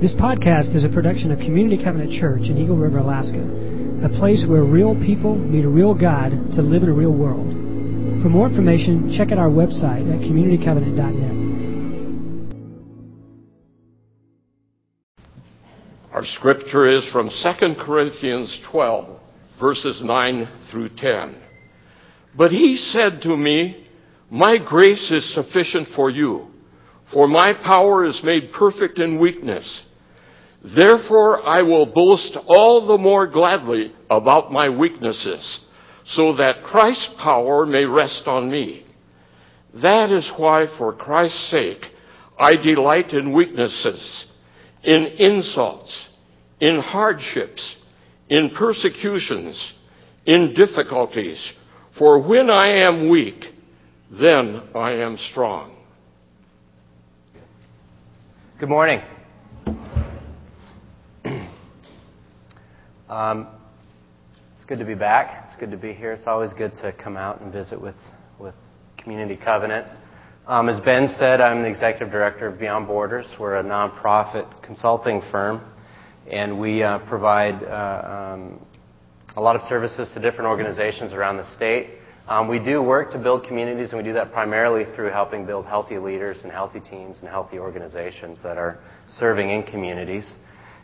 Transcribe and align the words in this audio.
This 0.00 0.14
podcast 0.14 0.76
is 0.76 0.84
a 0.84 0.88
production 0.88 1.32
of 1.32 1.40
Community 1.40 1.82
Covenant 1.82 2.12
Church 2.12 2.42
in 2.42 2.56
Eagle 2.56 2.76
River, 2.76 2.98
Alaska, 2.98 3.40
a 4.04 4.08
place 4.08 4.46
where 4.48 4.62
real 4.62 4.94
people 4.94 5.34
meet 5.34 5.64
a 5.64 5.68
real 5.68 5.92
God 5.92 6.30
to 6.54 6.62
live 6.62 6.84
in 6.84 6.88
a 6.88 6.92
real 6.92 7.10
world. 7.10 7.50
For 8.22 8.28
more 8.28 8.46
information, 8.46 9.12
check 9.12 9.32
out 9.32 9.38
our 9.38 9.50
website 9.50 10.06
at 10.06 10.20
communitycovenant.net. 10.20 11.34
Our 16.12 16.24
scripture 16.24 16.94
is 16.94 17.10
from 17.10 17.28
2 17.28 17.74
Corinthians 17.84 18.56
12, 18.70 19.18
verses 19.58 20.00
9 20.00 20.48
through 20.70 20.90
10. 20.90 21.36
But 22.36 22.52
he 22.52 22.76
said 22.76 23.22
to 23.22 23.36
me, 23.36 23.84
My 24.30 24.58
grace 24.58 25.10
is 25.10 25.34
sufficient 25.34 25.88
for 25.96 26.08
you, 26.08 26.46
for 27.12 27.26
my 27.26 27.52
power 27.52 28.04
is 28.04 28.22
made 28.22 28.52
perfect 28.52 29.00
in 29.00 29.18
weakness. 29.18 29.86
Therefore 30.62 31.46
I 31.46 31.62
will 31.62 31.86
boast 31.86 32.36
all 32.46 32.86
the 32.86 32.98
more 32.98 33.26
gladly 33.26 33.92
about 34.10 34.52
my 34.52 34.68
weaknesses, 34.68 35.60
so 36.04 36.36
that 36.36 36.64
Christ's 36.64 37.10
power 37.18 37.64
may 37.64 37.84
rest 37.84 38.22
on 38.26 38.50
me. 38.50 38.84
That 39.82 40.10
is 40.10 40.30
why, 40.36 40.66
for 40.78 40.92
Christ's 40.94 41.50
sake, 41.50 41.84
I 42.38 42.56
delight 42.56 43.12
in 43.12 43.32
weaknesses, 43.32 44.26
in 44.82 45.06
insults, 45.18 46.08
in 46.60 46.80
hardships, 46.80 47.76
in 48.28 48.50
persecutions, 48.50 49.74
in 50.24 50.54
difficulties. 50.54 51.52
For 51.98 52.20
when 52.20 52.50
I 52.50 52.84
am 52.84 53.08
weak, 53.08 53.44
then 54.10 54.62
I 54.74 54.92
am 54.92 55.16
strong. 55.18 55.76
Good 58.58 58.68
morning. 58.68 59.00
Um, 63.08 63.48
it's 64.54 64.64
good 64.66 64.80
to 64.80 64.84
be 64.84 64.94
back. 64.94 65.44
It's 65.46 65.56
good 65.58 65.70
to 65.70 65.78
be 65.78 65.94
here. 65.94 66.12
It's 66.12 66.26
always 66.26 66.52
good 66.52 66.74
to 66.82 66.92
come 66.92 67.16
out 67.16 67.40
and 67.40 67.50
visit 67.50 67.80
with, 67.80 67.94
with 68.38 68.54
Community 68.98 69.34
Covenant. 69.34 69.86
Um, 70.46 70.68
as 70.68 70.78
Ben 70.84 71.08
said, 71.08 71.40
I'm 71.40 71.62
the 71.62 71.70
executive 71.70 72.10
director 72.10 72.48
of 72.48 72.58
Beyond 72.58 72.86
Borders. 72.86 73.34
We're 73.40 73.56
a 73.56 73.64
nonprofit 73.64 74.62
consulting 74.62 75.22
firm, 75.30 75.62
and 76.30 76.60
we 76.60 76.82
uh, 76.82 76.98
provide 77.08 77.62
uh, 77.62 78.34
um, 78.34 78.66
a 79.36 79.40
lot 79.40 79.56
of 79.56 79.62
services 79.62 80.10
to 80.12 80.20
different 80.20 80.48
organizations 80.48 81.14
around 81.14 81.38
the 81.38 81.50
state. 81.54 81.92
Um, 82.26 82.46
we 82.46 82.58
do 82.62 82.82
work 82.82 83.10
to 83.12 83.18
build 83.18 83.46
communities, 83.46 83.88
and 83.92 83.96
we 83.96 84.04
do 84.04 84.12
that 84.12 84.32
primarily 84.32 84.84
through 84.94 85.12
helping 85.12 85.46
build 85.46 85.64
healthy 85.64 85.96
leaders 85.96 86.40
and 86.42 86.52
healthy 86.52 86.80
teams 86.80 87.20
and 87.20 87.28
healthy 87.30 87.58
organizations 87.58 88.42
that 88.42 88.58
are 88.58 88.80
serving 89.08 89.48
in 89.48 89.62
communities. 89.62 90.34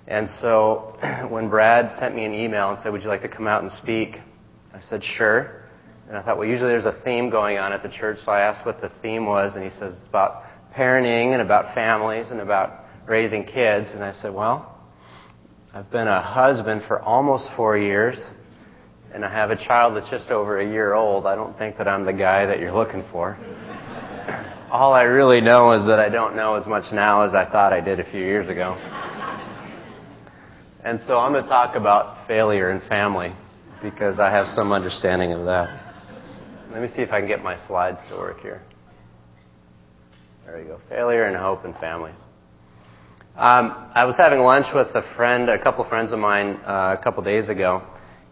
And 0.06 0.28
so 0.28 0.96
when 1.28 1.48
Brad 1.48 1.90
sent 1.98 2.14
me 2.14 2.24
an 2.24 2.34
email 2.34 2.70
and 2.70 2.80
said, 2.80 2.92
Would 2.92 3.02
you 3.02 3.08
like 3.08 3.22
to 3.22 3.28
come 3.28 3.46
out 3.46 3.62
and 3.62 3.72
speak? 3.72 4.16
I 4.72 4.80
said, 4.80 5.02
Sure. 5.02 5.62
And 6.08 6.16
I 6.16 6.22
thought, 6.22 6.36
Well, 6.36 6.48
usually 6.48 6.70
there's 6.70 6.84
a 6.84 7.00
theme 7.04 7.30
going 7.30 7.56
on 7.58 7.72
at 7.72 7.82
the 7.82 7.88
church, 7.88 8.18
so 8.24 8.32
I 8.32 8.40
asked 8.40 8.66
what 8.66 8.80
the 8.80 8.90
theme 9.00 9.26
was, 9.26 9.54
and 9.54 9.64
he 9.64 9.70
says, 9.70 9.96
It's 9.98 10.08
about 10.08 10.42
parenting 10.76 11.32
and 11.32 11.40
about 11.40 11.74
families 11.74 12.30
and 12.30 12.40
about 12.40 12.84
raising 13.08 13.44
kids. 13.44 13.88
And 13.92 14.04
I 14.04 14.12
said, 14.12 14.34
Well, 14.34 14.70
I've 15.72 15.90
been 15.90 16.08
a 16.08 16.20
husband 16.20 16.82
for 16.86 17.00
almost 17.00 17.50
four 17.56 17.78
years, 17.78 18.30
and 19.14 19.24
I 19.24 19.30
have 19.30 19.50
a 19.50 19.56
child 19.56 19.96
that's 19.96 20.10
just 20.10 20.30
over 20.30 20.60
a 20.60 20.68
year 20.68 20.92
old. 20.92 21.24
I 21.24 21.34
don't 21.34 21.56
think 21.56 21.78
that 21.78 21.88
I'm 21.88 22.04
the 22.04 22.12
guy 22.12 22.44
that 22.46 22.60
you're 22.60 22.74
looking 22.74 23.04
for. 23.10 23.38
All 24.70 24.92
I 24.92 25.04
really 25.04 25.40
know 25.40 25.72
is 25.72 25.86
that 25.86 25.98
I 25.98 26.10
don't 26.10 26.36
know 26.36 26.56
as 26.56 26.66
much 26.66 26.92
now 26.92 27.22
as 27.22 27.32
I 27.32 27.48
thought 27.50 27.72
I 27.72 27.80
did 27.80 28.00
a 28.00 28.10
few 28.10 28.20
years 28.20 28.48
ago. 28.48 28.76
And 30.84 31.00
so 31.06 31.16
I'm 31.16 31.32
going 31.32 31.44
to 31.44 31.48
talk 31.48 31.76
about 31.76 32.26
failure 32.28 32.70
in 32.70 32.86
family 32.90 33.32
because 33.82 34.20
I 34.20 34.30
have 34.30 34.44
some 34.44 34.70
understanding 34.70 35.32
of 35.32 35.46
that. 35.46 35.80
Let 36.70 36.82
me 36.82 36.88
see 36.88 37.00
if 37.00 37.10
I 37.10 37.20
can 37.20 37.26
get 37.26 37.42
my 37.42 37.56
slides 37.66 37.98
to 38.10 38.16
work 38.16 38.40
here. 38.40 38.60
There 40.44 40.60
you 40.60 40.66
go. 40.66 40.80
Failure 40.90 41.24
and 41.24 41.34
hope 41.34 41.64
in 41.64 41.72
families. 41.74 42.16
Um, 43.34 43.90
I 43.94 44.04
was 44.04 44.18
having 44.18 44.40
lunch 44.40 44.66
with 44.74 44.88
a 44.88 45.02
friend, 45.16 45.48
a 45.48 45.58
couple 45.60 45.88
friends 45.88 46.12
of 46.12 46.18
mine, 46.18 46.60
uh, 46.66 46.96
a 47.00 47.02
couple 47.02 47.22
days 47.22 47.48
ago, 47.48 47.82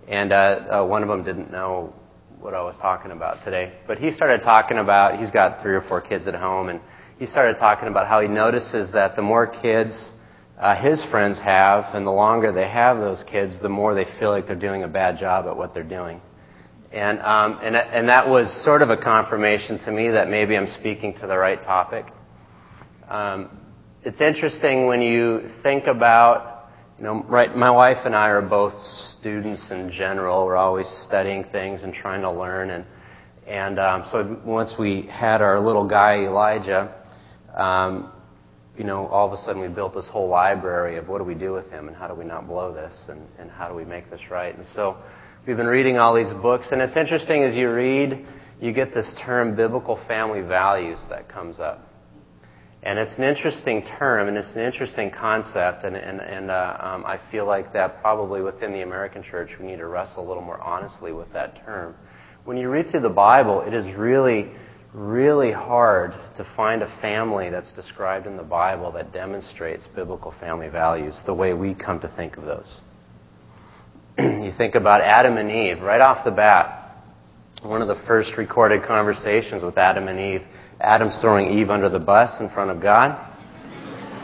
and 0.06 0.30
uh, 0.30 0.34
uh, 0.82 0.86
one 0.86 1.02
of 1.02 1.08
them 1.08 1.24
didn't 1.24 1.50
know 1.50 1.94
what 2.38 2.52
I 2.52 2.62
was 2.62 2.76
talking 2.82 3.12
about 3.12 3.42
today. 3.46 3.72
But 3.86 3.98
he 3.98 4.12
started 4.12 4.42
talking 4.42 4.76
about, 4.76 5.18
he's 5.18 5.30
got 5.30 5.62
three 5.62 5.74
or 5.74 5.80
four 5.80 6.02
kids 6.02 6.26
at 6.26 6.34
home, 6.34 6.68
and 6.68 6.82
he 7.18 7.24
started 7.24 7.56
talking 7.56 7.88
about 7.88 8.08
how 8.08 8.20
he 8.20 8.28
notices 8.28 8.92
that 8.92 9.16
the 9.16 9.22
more 9.22 9.46
kids 9.46 10.12
uh, 10.62 10.80
his 10.80 11.04
friends 11.10 11.40
have, 11.40 11.92
and 11.92 12.06
the 12.06 12.12
longer 12.12 12.52
they 12.52 12.68
have 12.68 12.98
those 12.98 13.24
kids, 13.24 13.60
the 13.60 13.68
more 13.68 13.94
they 13.96 14.06
feel 14.20 14.30
like 14.30 14.46
they're 14.46 14.54
doing 14.54 14.84
a 14.84 14.88
bad 14.88 15.18
job 15.18 15.46
at 15.46 15.56
what 15.56 15.74
they're 15.74 15.82
doing. 15.82 16.20
And, 16.92 17.18
um, 17.18 17.58
and, 17.62 17.74
and 17.74 18.08
that 18.08 18.28
was 18.28 18.64
sort 18.64 18.80
of 18.80 18.88
a 18.88 18.96
confirmation 18.96 19.80
to 19.80 19.90
me 19.90 20.10
that 20.10 20.28
maybe 20.28 20.56
I'm 20.56 20.68
speaking 20.68 21.14
to 21.14 21.26
the 21.26 21.36
right 21.36 21.60
topic. 21.60 22.06
Um, 23.08 23.58
it's 24.04 24.20
interesting 24.20 24.86
when 24.86 25.02
you 25.02 25.48
think 25.64 25.88
about, 25.88 26.68
you 26.96 27.04
know, 27.06 27.24
right, 27.28 27.56
my 27.56 27.72
wife 27.72 28.04
and 28.04 28.14
I 28.14 28.28
are 28.28 28.40
both 28.40 28.74
students 29.18 29.72
in 29.72 29.90
general. 29.90 30.46
We're 30.46 30.54
always 30.54 30.86
studying 31.08 31.42
things 31.42 31.82
and 31.82 31.92
trying 31.92 32.20
to 32.20 32.30
learn. 32.30 32.70
And, 32.70 32.84
and 33.48 33.80
um, 33.80 34.04
so 34.12 34.40
once 34.44 34.76
we 34.78 35.08
had 35.10 35.42
our 35.42 35.58
little 35.58 35.88
guy, 35.88 36.18
Elijah, 36.18 36.94
um, 37.56 38.12
you 38.76 38.84
know, 38.84 39.06
all 39.08 39.26
of 39.26 39.32
a 39.38 39.42
sudden 39.42 39.60
we 39.60 39.68
built 39.68 39.94
this 39.94 40.08
whole 40.08 40.28
library 40.28 40.96
of 40.96 41.08
what 41.08 41.18
do 41.18 41.24
we 41.24 41.34
do 41.34 41.52
with 41.52 41.68
him 41.70 41.88
and 41.88 41.96
how 41.96 42.08
do 42.08 42.14
we 42.14 42.24
not 42.24 42.48
blow 42.48 42.72
this 42.72 43.06
and, 43.08 43.20
and 43.38 43.50
how 43.50 43.68
do 43.68 43.74
we 43.74 43.84
make 43.84 44.10
this 44.10 44.20
right. 44.30 44.56
And 44.56 44.66
so 44.66 44.96
we've 45.46 45.56
been 45.56 45.66
reading 45.66 45.98
all 45.98 46.14
these 46.14 46.32
books 46.40 46.68
and 46.72 46.80
it's 46.80 46.96
interesting 46.96 47.42
as 47.42 47.54
you 47.54 47.70
read, 47.70 48.26
you 48.60 48.72
get 48.72 48.94
this 48.94 49.14
term 49.24 49.56
biblical 49.56 50.02
family 50.08 50.40
values 50.40 51.00
that 51.10 51.28
comes 51.28 51.60
up. 51.60 51.86
And 52.82 52.98
it's 52.98 53.16
an 53.18 53.24
interesting 53.24 53.84
term 53.98 54.26
and 54.26 54.36
it's 54.36 54.52
an 54.56 54.62
interesting 54.62 55.10
concept 55.10 55.84
and, 55.84 55.94
and, 55.94 56.20
and 56.20 56.50
uh, 56.50 56.76
um, 56.80 57.04
I 57.06 57.20
feel 57.30 57.46
like 57.46 57.72
that 57.74 58.00
probably 58.00 58.40
within 58.40 58.72
the 58.72 58.82
American 58.82 59.22
church 59.22 59.50
we 59.60 59.66
need 59.66 59.78
to 59.78 59.86
wrestle 59.86 60.26
a 60.26 60.26
little 60.26 60.42
more 60.42 60.60
honestly 60.60 61.12
with 61.12 61.30
that 61.34 61.64
term. 61.64 61.94
When 62.44 62.56
you 62.56 62.70
read 62.70 62.90
through 62.90 63.00
the 63.00 63.10
Bible, 63.10 63.60
it 63.60 63.74
is 63.74 63.94
really 63.96 64.50
really 64.94 65.52
hard 65.52 66.12
to 66.36 66.44
find 66.54 66.82
a 66.82 67.00
family 67.00 67.48
that's 67.48 67.72
described 67.72 68.26
in 68.26 68.36
the 68.36 68.42
Bible 68.42 68.92
that 68.92 69.12
demonstrates 69.12 69.86
biblical 69.94 70.34
family 70.38 70.68
values 70.68 71.22
the 71.24 71.34
way 71.34 71.54
we 71.54 71.74
come 71.74 71.98
to 72.00 72.08
think 72.14 72.36
of 72.36 72.44
those. 72.44 72.76
you 74.18 74.52
think 74.56 74.74
about 74.74 75.00
Adam 75.00 75.38
and 75.38 75.50
Eve, 75.50 75.82
right 75.82 76.00
off 76.00 76.24
the 76.24 76.30
bat, 76.30 76.94
one 77.62 77.80
of 77.80 77.88
the 77.88 78.02
first 78.06 78.36
recorded 78.36 78.82
conversations 78.82 79.62
with 79.62 79.78
Adam 79.78 80.08
and 80.08 80.18
Eve, 80.18 80.42
Adam's 80.80 81.18
throwing 81.20 81.58
Eve 81.58 81.70
under 81.70 81.88
the 81.88 81.98
bus 81.98 82.40
in 82.40 82.50
front 82.50 82.70
of 82.70 82.82
God, 82.82 83.16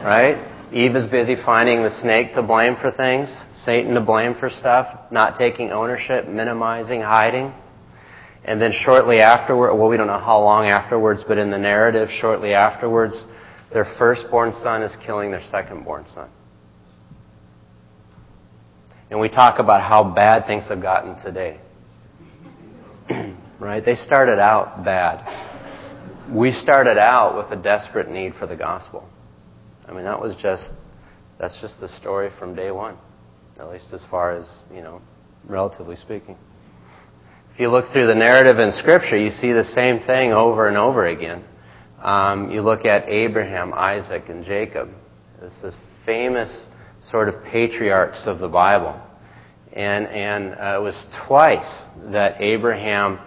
right? 0.05 0.55
Eve 0.71 0.97
is 0.97 1.07
busy 1.07 1.34
finding 1.34 1.83
the 1.83 1.91
snake 1.91 2.34
to 2.34 2.43
blame 2.43 2.77
for 2.77 2.91
things, 2.91 3.34
Satan 3.65 3.95
to 3.95 4.03
blame 4.03 4.34
for 4.34 4.51
stuff, 4.51 5.11
not 5.11 5.39
taking 5.39 5.71
ownership, 5.71 6.28
minimizing, 6.28 7.01
hiding. 7.01 7.55
And 8.44 8.60
then 8.60 8.72
shortly 8.72 9.21
afterward, 9.21 9.75
well, 9.76 9.88
we 9.88 9.97
don't 9.97 10.06
know 10.06 10.19
how 10.19 10.41
long 10.41 10.66
afterwards, 10.66 11.25
but 11.26 11.38
in 11.38 11.50
the 11.50 11.59
narrative, 11.59 12.09
shortly 12.10 12.54
afterwards, 12.54 13.25
their 13.72 13.84
firstborn 13.99 14.53
son 14.62 14.82
is 14.82 14.97
killing 15.04 15.31
their 15.31 15.41
secondborn 15.41 16.12
son. 16.15 16.31
And 19.10 19.21
we 19.21 19.28
talk 19.28 19.59
about 19.59 19.82
how 19.82 20.15
bad 20.15 20.47
things 20.47 20.69
have 20.69 20.82
gotten 20.82 21.22
today. 21.22 21.60
right? 23.60 23.84
They 23.84 23.94
started 23.94 24.38
out 24.38 24.84
bad. 24.84 25.47
We 26.34 26.53
started 26.53 26.98
out 26.98 27.37
with 27.37 27.59
a 27.59 27.62
desperate 27.62 28.09
need 28.10 28.34
for 28.34 28.47
the 28.47 28.57
gospel. 28.57 29.09
I 29.86 29.92
mean, 29.92 30.04
that 30.04 30.21
was 30.21 30.36
just, 30.36 30.71
that's 31.39 31.60
just 31.60 31.80
the 31.80 31.89
story 31.89 32.30
from 32.39 32.54
day 32.54 32.71
one. 32.71 32.98
At 33.59 33.71
least 33.71 33.92
as 33.92 34.04
far 34.10 34.36
as, 34.36 34.60
you 34.72 34.83
know, 34.83 35.01
relatively 35.47 35.97
speaking. 35.97 36.36
If 37.59 37.63
you 37.63 37.71
look 37.71 37.91
through 37.91 38.07
the 38.07 38.15
narrative 38.15 38.60
in 38.60 38.71
Scripture, 38.71 39.16
you 39.16 39.31
see 39.31 39.51
the 39.51 39.65
same 39.65 39.99
thing 39.99 40.33
over 40.33 40.69
and 40.69 40.77
over 40.77 41.09
again. 41.09 41.43
Um, 42.01 42.53
you 42.53 42.63
look 42.63 42.84
at 42.84 43.09
Abraham, 43.09 43.75
Isaac, 43.75 44.28
and 44.28 44.45
Jacob. 44.45 44.91
It's 45.43 45.60
the 45.60 45.75
famous 46.07 46.69
sort 47.10 47.28
of 47.28 47.43
patriarchs 47.43 48.28
of 48.28 48.39
the 48.39 48.47
Bible. 48.47 49.03
And, 49.72 50.07
and 50.07 50.55
uh, 50.55 50.78
it 50.78 50.84
was 50.84 51.05
twice 51.27 51.83
that 52.13 52.41
Abraham 52.41 53.19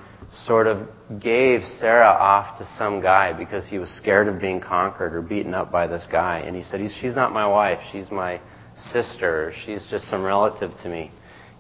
sort 0.45 0.65
of 0.65 0.87
gave 1.19 1.65
Sarah 1.65 2.05
off 2.05 2.57
to 2.59 2.65
some 2.77 3.01
guy 3.01 3.33
because 3.33 3.67
he 3.67 3.79
was 3.79 3.89
scared 3.89 4.29
of 4.29 4.39
being 4.39 4.61
conquered 4.61 5.13
or 5.13 5.21
beaten 5.21 5.53
up 5.53 5.73
by 5.73 5.87
this 5.87 6.07
guy. 6.09 6.39
And 6.39 6.55
he 6.55 6.63
said, 6.63 6.89
She's 7.01 7.17
not 7.17 7.33
my 7.33 7.45
wife. 7.45 7.79
She's 7.91 8.09
my 8.09 8.39
sister. 8.77 9.51
She's 9.65 9.85
just 9.87 10.05
some 10.05 10.23
relative 10.23 10.71
to 10.83 10.87
me. 10.87 11.11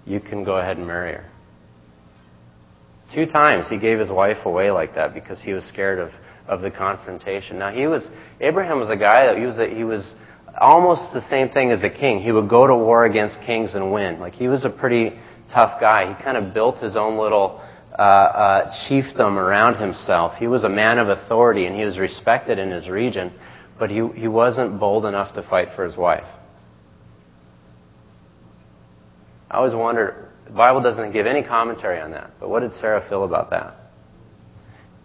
You 0.05 0.21
can 0.21 0.45
go 0.45 0.55
ahead 0.55 0.77
and 0.77 0.87
marry 0.87 1.15
her. 1.15 1.25
Two 3.13 3.25
times 3.25 3.67
he 3.69 3.77
gave 3.77 3.99
his 3.99 4.09
wife 4.09 4.45
away 4.45 4.71
like 4.71 4.95
that 4.95 5.13
because 5.13 5.41
he 5.41 5.53
was 5.53 5.65
scared 5.65 5.99
of, 5.99 6.11
of 6.47 6.61
the 6.61 6.71
confrontation. 6.71 7.59
Now 7.59 7.71
he 7.71 7.87
was 7.87 8.07
Abraham 8.39 8.79
was 8.79 8.89
a 8.89 8.95
guy 8.95 9.25
that 9.25 9.37
he 9.37 9.45
was 9.45 9.59
a, 9.59 9.67
he 9.67 9.83
was 9.83 10.13
almost 10.59 11.13
the 11.13 11.21
same 11.21 11.49
thing 11.49 11.71
as 11.71 11.83
a 11.83 11.89
king. 11.89 12.19
He 12.19 12.31
would 12.31 12.49
go 12.49 12.67
to 12.67 12.75
war 12.75 13.05
against 13.05 13.41
kings 13.41 13.75
and 13.75 13.91
win. 13.91 14.19
Like 14.19 14.33
he 14.33 14.47
was 14.47 14.63
a 14.65 14.69
pretty 14.69 15.11
tough 15.53 15.79
guy. 15.79 16.13
He 16.15 16.23
kind 16.23 16.37
of 16.37 16.53
built 16.53 16.77
his 16.77 16.95
own 16.95 17.17
little 17.17 17.61
uh, 17.97 18.01
uh, 18.01 18.73
chiefdom 18.87 19.35
around 19.35 19.75
himself. 19.75 20.37
He 20.37 20.47
was 20.47 20.63
a 20.63 20.69
man 20.69 20.97
of 20.97 21.09
authority 21.09 21.65
and 21.65 21.75
he 21.75 21.83
was 21.83 21.99
respected 21.99 22.57
in 22.57 22.71
his 22.71 22.87
region, 22.87 23.33
but 23.77 23.89
he, 23.89 24.07
he 24.15 24.27
wasn't 24.27 24.79
bold 24.79 25.05
enough 25.05 25.35
to 25.35 25.43
fight 25.43 25.69
for 25.75 25.83
his 25.83 25.97
wife. 25.97 26.27
I 29.49 29.57
always 29.57 29.75
wondered, 29.75 30.30
the 30.51 30.57
Bible 30.57 30.81
doesn't 30.81 31.13
give 31.13 31.27
any 31.27 31.43
commentary 31.43 32.01
on 32.01 32.11
that, 32.11 32.31
but 32.37 32.49
what 32.49 32.59
did 32.59 32.73
Sarah 32.73 33.07
feel 33.07 33.23
about 33.23 33.51
that? 33.51 33.73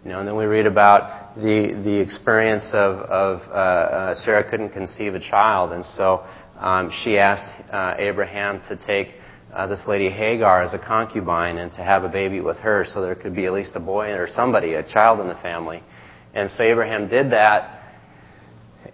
You 0.03 0.11
know, 0.11 0.19
and 0.19 0.27
then 0.27 0.35
we 0.35 0.43
read 0.43 0.65
about 0.65 1.37
the 1.37 1.81
the 1.85 2.01
experience 2.01 2.69
of, 2.73 2.97
of 3.07 3.39
uh, 3.47 3.53
uh, 3.53 4.15
Sarah 4.15 4.49
couldn't 4.49 4.71
conceive 4.71 5.15
a 5.15 5.21
child, 5.21 5.71
and 5.71 5.85
so 5.85 6.25
um, 6.59 6.91
she 7.01 7.17
asked 7.17 7.47
uh, 7.71 7.95
Abraham 7.97 8.61
to 8.67 8.75
take 8.75 9.15
uh, 9.53 9.67
this 9.67 9.87
lady 9.87 10.09
Hagar 10.09 10.63
as 10.63 10.73
a 10.73 10.79
concubine 10.79 11.59
and 11.59 11.71
to 11.73 11.81
have 11.81 12.03
a 12.03 12.09
baby 12.09 12.41
with 12.41 12.57
her, 12.57 12.85
so 12.85 13.01
there 13.01 13.15
could 13.15 13.33
be 13.33 13.45
at 13.45 13.53
least 13.53 13.73
a 13.77 13.79
boy 13.79 14.11
or 14.15 14.27
somebody, 14.27 14.73
a 14.73 14.83
child 14.83 15.21
in 15.21 15.29
the 15.29 15.35
family. 15.41 15.81
And 16.33 16.51
so 16.51 16.61
Abraham 16.61 17.07
did 17.07 17.31
that, 17.31 17.76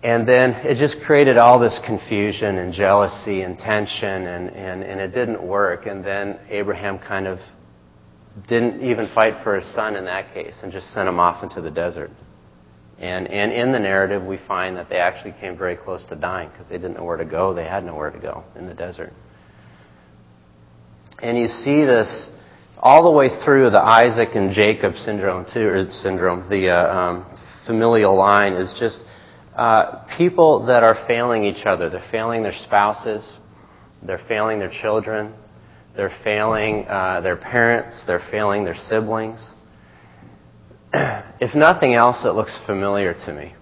and 0.04 0.28
then 0.28 0.52
it 0.66 0.76
just 0.76 0.98
created 1.06 1.38
all 1.38 1.60
this 1.60 1.80
confusion 1.86 2.58
and 2.58 2.74
jealousy 2.74 3.42
and 3.42 3.58
tension, 3.58 4.28
and, 4.28 4.50
and, 4.50 4.84
and 4.84 5.00
it 5.00 5.14
didn't 5.14 5.42
work. 5.42 5.86
And 5.86 6.04
then 6.04 6.40
Abraham 6.50 7.00
kind 7.00 7.26
of 7.26 7.40
didn't 8.50 8.82
even 8.82 9.08
fight 9.16 9.42
for 9.44 9.56
his 9.56 9.74
son 9.74 9.96
in 9.96 10.04
that 10.06 10.34
case 10.34 10.56
and 10.62 10.74
just 10.74 10.88
sent 10.94 11.08
him 11.08 11.20
off 11.20 11.42
into 11.42 11.62
the 11.62 11.72
desert. 11.72 12.12
And, 13.00 13.28
and 13.30 13.54
in 13.54 13.72
the 13.72 13.80
narrative, 13.80 14.24
we 14.24 14.38
find 14.46 14.76
that 14.76 14.90
they 14.90 14.98
actually 14.98 15.36
came 15.40 15.58
very 15.58 15.78
close 15.78 16.06
to 16.08 16.18
dying 16.18 16.50
because 16.50 16.68
they 16.68 16.76
didn't 16.76 16.96
know 16.96 17.06
where 17.06 17.18
to 17.18 17.26
go. 17.26 17.54
They 17.54 17.66
had 17.66 17.86
nowhere 17.86 18.12
to 18.12 18.20
go 18.20 18.44
in 18.58 18.68
the 18.68 18.74
desert. 18.74 19.14
And 21.22 21.38
you 21.38 21.48
see 21.48 21.86
this 21.86 22.38
all 22.78 23.04
the 23.04 23.18
way 23.18 23.30
through 23.46 23.70
the 23.70 23.82
Isaac 23.82 24.30
and 24.36 24.52
Jacob 24.52 24.96
syndrome, 24.96 25.46
too, 25.54 25.68
or 25.68 25.86
syndrome. 25.90 26.50
The 26.50 26.70
uh, 26.70 26.94
um, 26.94 27.40
familial 27.66 28.16
line 28.18 28.54
is 28.54 28.76
just 28.78 29.06
uh, 29.56 30.06
people 30.18 30.66
that 30.66 30.84
are 30.84 30.96
failing 31.08 31.44
each 31.44 31.66
other. 31.66 31.90
They're 31.90 32.08
failing 32.12 32.44
their 32.44 32.58
spouses. 32.66 33.38
They're 34.02 34.22
failing 34.28 34.60
their 34.60 34.72
children. 34.72 35.34
They're 35.96 36.16
failing 36.24 36.86
uh, 36.88 37.22
their 37.22 37.38
parents. 37.38 38.04
They're 38.08 38.26
failing 38.32 38.66
their 38.66 38.76
siblings. 38.76 39.48
if 40.94 41.56
nothing 41.56 41.94
else, 41.94 42.26
it 42.26 42.34
looks 42.34 42.58
familiar 42.66 43.14
to 43.26 43.34
me. 43.34 43.54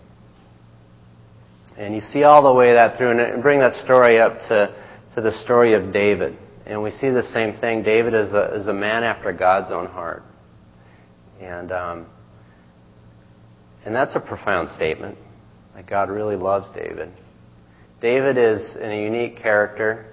And 1.77 1.93
you 1.93 2.01
see 2.01 2.23
all 2.23 2.43
the 2.43 2.53
way 2.53 2.73
that 2.73 2.97
through, 2.97 3.19
and 3.19 3.43
bring 3.43 3.59
that 3.59 3.73
story 3.73 4.19
up 4.19 4.37
to, 4.47 4.73
to 5.15 5.21
the 5.21 5.31
story 5.43 5.73
of 5.73 5.91
David. 5.91 6.37
And 6.65 6.81
we 6.81 6.91
see 6.91 7.09
the 7.09 7.23
same 7.23 7.59
thing. 7.59 7.83
David 7.83 8.13
is 8.13 8.33
a, 8.33 8.55
is 8.55 8.67
a 8.67 8.73
man 8.73 9.03
after 9.03 9.33
God's 9.33 9.71
own 9.71 9.87
heart. 9.87 10.23
And, 11.41 11.71
um, 11.71 12.05
and 13.83 13.93
that's 13.93 14.15
a 14.15 14.19
profound 14.19 14.69
statement 14.69 15.17
that 15.75 15.87
God 15.87 16.09
really 16.09 16.35
loves 16.35 16.69
David. 16.71 17.11
David 18.01 18.37
is 18.37 18.75
a 18.79 19.03
unique 19.03 19.37
character 19.37 20.05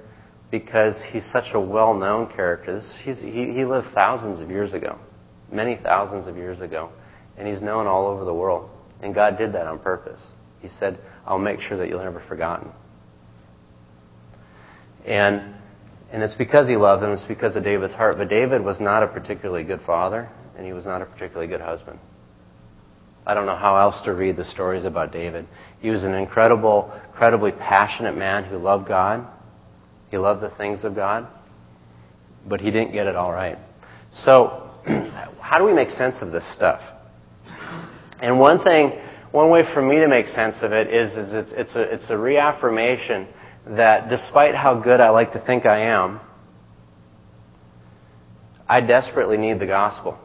because 0.50 1.02
he's 1.10 1.31
such 1.31 1.55
a 1.55 1.60
well 1.60 1.94
known 1.94 2.31
character. 2.34 2.81
He's, 3.02 3.20
he, 3.20 3.52
he 3.52 3.64
lived 3.64 3.88
thousands 3.94 4.40
of 4.40 4.50
years 4.50 4.72
ago, 4.72 4.99
many 5.50 5.78
thousands 5.82 6.26
of 6.26 6.37
years 6.37 6.60
ago, 6.60 6.90
and 7.37 7.49
he's 7.49 7.62
known 7.62 7.87
all 7.87 8.06
over 8.06 8.25
the 8.25 8.34
world. 8.34 8.70
And 9.02 9.14
God 9.14 9.38
did 9.38 9.52
that 9.52 9.66
on 9.66 9.78
purpose. 9.78 10.25
He 10.60 10.69
said, 10.69 10.99
I'll 11.25 11.38
make 11.38 11.60
sure 11.60 11.76
that 11.78 11.88
you'll 11.88 12.02
never 12.02 12.20
be 12.20 12.26
forgotten. 12.26 12.70
And, 15.06 15.55
and 16.12 16.22
it's 16.22 16.34
because 16.34 16.69
he 16.69 16.76
loved 16.76 17.02
him, 17.02 17.10
it's 17.12 17.25
because 17.26 17.56
of 17.56 17.64
David's 17.64 17.94
heart. 17.94 18.19
But 18.19 18.28
David 18.28 18.64
was 18.64 18.81
not 18.81 19.02
a 19.02 19.08
particularly 19.08 19.64
good 19.64 19.81
father, 19.82 20.28
and 20.56 20.66
he 20.66 20.72
was 20.72 20.84
not 20.84 21.00
a 21.00 21.06
particularly 21.06 21.46
good 21.46 21.60
husband. 21.60 21.99
I 23.29 23.35
don't 23.35 23.47
know 23.47 23.55
how 23.57 23.77
else 23.77 24.03
to 24.07 24.15
read 24.15 24.37
the 24.37 24.45
stories 24.45 24.85
about 24.85 25.13
David. 25.13 25.47
He 25.81 25.91
was 25.91 26.03
an 26.03 26.15
incredible, 26.15 26.93
incredibly 27.11 27.53
passionate 27.53 28.17
man 28.17 28.43
who 28.43 28.57
loved 28.57 28.89
God 28.89 29.29
he 30.11 30.17
loved 30.17 30.43
the 30.43 30.51
things 30.57 30.85
of 30.85 30.95
God, 30.95 31.29
but 32.47 32.61
he 32.61 32.71
didn't 32.71 32.93
get 32.93 33.07
it 33.07 33.17
all 33.17 33.33
right. 33.33 33.59
So, 34.13 34.71
how 35.41 35.59
do 35.59 35.65
we 35.65 35.73
make 35.73 35.89
sense 35.89 36.23
of 36.23 36.33
this 36.33 36.51
stuff? 36.55 36.81
And 38.21 38.41
one 38.41 38.65
thing, 38.65 38.93
one 39.33 39.51
way 39.51 39.63
for 39.75 39.83
me 39.83 40.01
to 40.01 40.09
make 40.09 40.27
sense 40.27 40.63
of 40.63 40.73
it 40.73 40.89
is, 40.89 41.13
is 41.13 41.33
it's, 41.33 41.53
it's, 41.53 41.77
a, 41.77 41.95
it's 41.95 42.11
a 42.11 42.17
reaffirmation 42.17 43.29
that 43.67 44.09
despite 44.09 44.55
how 44.55 44.81
good 44.81 45.01
I 45.01 45.11
like 45.11 45.33
to 45.33 45.45
think 45.45 45.67
I 45.67 45.81
am, 45.83 46.21
I 48.67 48.81
desperately 48.81 49.37
need 49.37 49.61
the 49.61 49.67
gospel. 49.67 50.19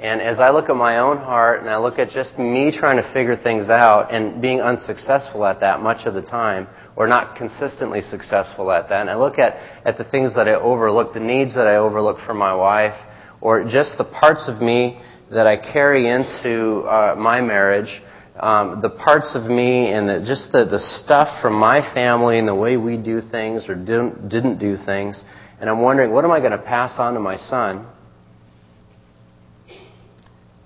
And 0.00 0.22
as 0.22 0.40
I 0.40 0.48
look 0.48 0.70
at 0.70 0.76
my 0.76 0.98
own 0.98 1.18
heart 1.18 1.60
and 1.60 1.68
I 1.68 1.76
look 1.76 1.98
at 1.98 2.08
just 2.08 2.38
me 2.38 2.72
trying 2.74 2.96
to 2.96 3.12
figure 3.12 3.36
things 3.36 3.68
out 3.68 4.10
and 4.10 4.40
being 4.40 4.62
unsuccessful 4.62 5.44
at 5.44 5.60
that 5.60 5.80
much 5.80 6.06
of 6.06 6.14
the 6.14 6.22
time, 6.22 6.68
or 6.96 7.06
not 7.06 7.36
consistently 7.36 8.00
successful 8.00 8.70
at 8.72 8.88
that, 8.88 9.02
and 9.02 9.10
I 9.10 9.16
look 9.16 9.38
at, 9.38 9.56
at 9.84 9.98
the 9.98 10.04
things 10.04 10.34
that 10.36 10.48
I 10.48 10.54
overlook, 10.54 11.12
the 11.12 11.20
needs 11.20 11.54
that 11.54 11.66
I 11.66 11.76
overlook 11.76 12.18
for 12.26 12.32
my 12.32 12.54
wife, 12.54 12.98
or 13.42 13.64
just 13.64 13.98
the 13.98 14.04
parts 14.04 14.48
of 14.48 14.62
me 14.62 15.00
that 15.30 15.46
I 15.46 15.56
carry 15.56 16.08
into 16.08 16.80
uh, 16.80 17.14
my 17.16 17.42
marriage, 17.42 18.02
um, 18.38 18.80
the 18.80 18.90
parts 18.90 19.36
of 19.36 19.50
me 19.50 19.92
and 19.92 20.08
the, 20.08 20.24
just 20.26 20.50
the, 20.50 20.64
the 20.64 20.78
stuff 20.78 21.42
from 21.42 21.54
my 21.54 21.82
family 21.94 22.38
and 22.38 22.48
the 22.48 22.54
way 22.54 22.78
we 22.78 22.96
do 22.96 23.20
things 23.20 23.68
or 23.68 23.74
didn't, 23.74 24.30
didn't 24.30 24.58
do 24.58 24.76
things, 24.76 25.22
and 25.60 25.68
I'm 25.68 25.82
wondering, 25.82 26.10
what 26.10 26.24
am 26.24 26.30
I 26.30 26.40
going 26.40 26.52
to 26.52 26.58
pass 26.58 26.98
on 26.98 27.12
to 27.14 27.20
my 27.20 27.36
son? 27.36 27.86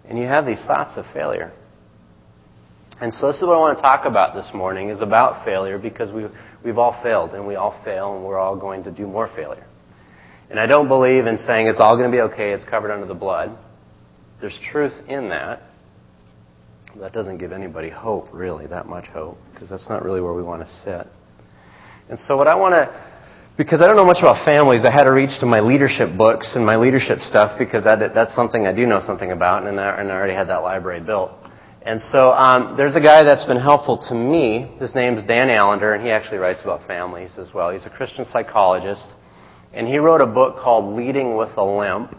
And 0.08 0.18
you 0.18 0.24
have 0.24 0.46
these 0.46 0.64
thoughts 0.64 0.96
of 0.96 1.04
failure. 1.12 1.52
And 3.00 3.12
so 3.12 3.26
this 3.26 3.36
is 3.36 3.42
what 3.42 3.54
I 3.54 3.58
want 3.58 3.76
to 3.76 3.82
talk 3.82 4.04
about 4.04 4.34
this 4.34 4.48
morning 4.54 4.88
is 4.88 5.00
about 5.00 5.44
failure 5.44 5.78
because 5.78 6.12
we've, 6.12 6.30
we've 6.64 6.78
all 6.78 7.00
failed 7.02 7.34
and 7.34 7.46
we 7.46 7.56
all 7.56 7.80
fail 7.84 8.16
and 8.16 8.24
we're 8.24 8.38
all 8.38 8.56
going 8.56 8.84
to 8.84 8.92
do 8.92 9.06
more 9.06 9.28
failure. 9.34 9.66
And 10.50 10.60
I 10.60 10.66
don't 10.66 10.88
believe 10.88 11.26
in 11.26 11.36
saying 11.38 11.66
it's 11.66 11.80
all 11.80 11.96
going 11.96 12.10
to 12.10 12.16
be 12.16 12.20
okay, 12.20 12.52
it's 12.52 12.64
covered 12.64 12.92
under 12.92 13.06
the 13.06 13.14
blood. 13.14 13.58
There's 14.40 14.58
truth 14.70 14.94
in 15.08 15.28
that. 15.30 15.62
That 17.00 17.12
doesn't 17.12 17.38
give 17.38 17.50
anybody 17.50 17.90
hope, 17.90 18.28
really, 18.32 18.68
that 18.68 18.86
much 18.86 19.06
hope, 19.06 19.38
because 19.52 19.68
that's 19.68 19.88
not 19.88 20.04
really 20.04 20.20
where 20.20 20.34
we 20.34 20.44
want 20.44 20.62
to 20.62 20.68
sit. 20.68 21.08
And 22.08 22.18
so 22.20 22.36
what 22.36 22.46
I 22.46 22.54
want 22.54 22.74
to 22.74 23.13
because 23.56 23.80
I 23.80 23.86
don't 23.86 23.96
know 23.96 24.04
much 24.04 24.18
about 24.20 24.44
families, 24.44 24.84
I 24.84 24.90
had 24.90 25.04
to 25.04 25.12
reach 25.12 25.38
to 25.40 25.46
my 25.46 25.60
leadership 25.60 26.18
books 26.18 26.56
and 26.56 26.66
my 26.66 26.76
leadership 26.76 27.20
stuff 27.20 27.56
because 27.58 27.84
that, 27.84 28.12
that's 28.12 28.34
something 28.34 28.66
I 28.66 28.74
do 28.74 28.84
know 28.84 29.00
something 29.00 29.30
about, 29.30 29.64
and 29.64 29.78
I, 29.78 30.00
and 30.00 30.10
I 30.10 30.14
already 30.16 30.34
had 30.34 30.48
that 30.48 30.58
library 30.58 31.00
built. 31.00 31.30
And 31.82 32.00
so 32.00 32.30
um, 32.30 32.76
there's 32.76 32.96
a 32.96 33.00
guy 33.00 33.22
that's 33.22 33.44
been 33.44 33.60
helpful 33.60 33.98
to 34.08 34.14
me. 34.14 34.74
His 34.80 34.94
name's 34.94 35.22
Dan 35.22 35.50
Allender, 35.50 35.94
and 35.94 36.02
he 36.02 36.10
actually 36.10 36.38
writes 36.38 36.62
about 36.62 36.86
families 36.88 37.38
as 37.38 37.52
well. 37.54 37.70
He's 37.70 37.86
a 37.86 37.90
Christian 37.90 38.24
psychologist, 38.24 39.12
and 39.72 39.86
he 39.86 39.98
wrote 39.98 40.20
a 40.20 40.26
book 40.26 40.56
called 40.56 40.96
Leading 40.96 41.36
with 41.36 41.50
a 41.56 41.64
Limp. 41.64 42.16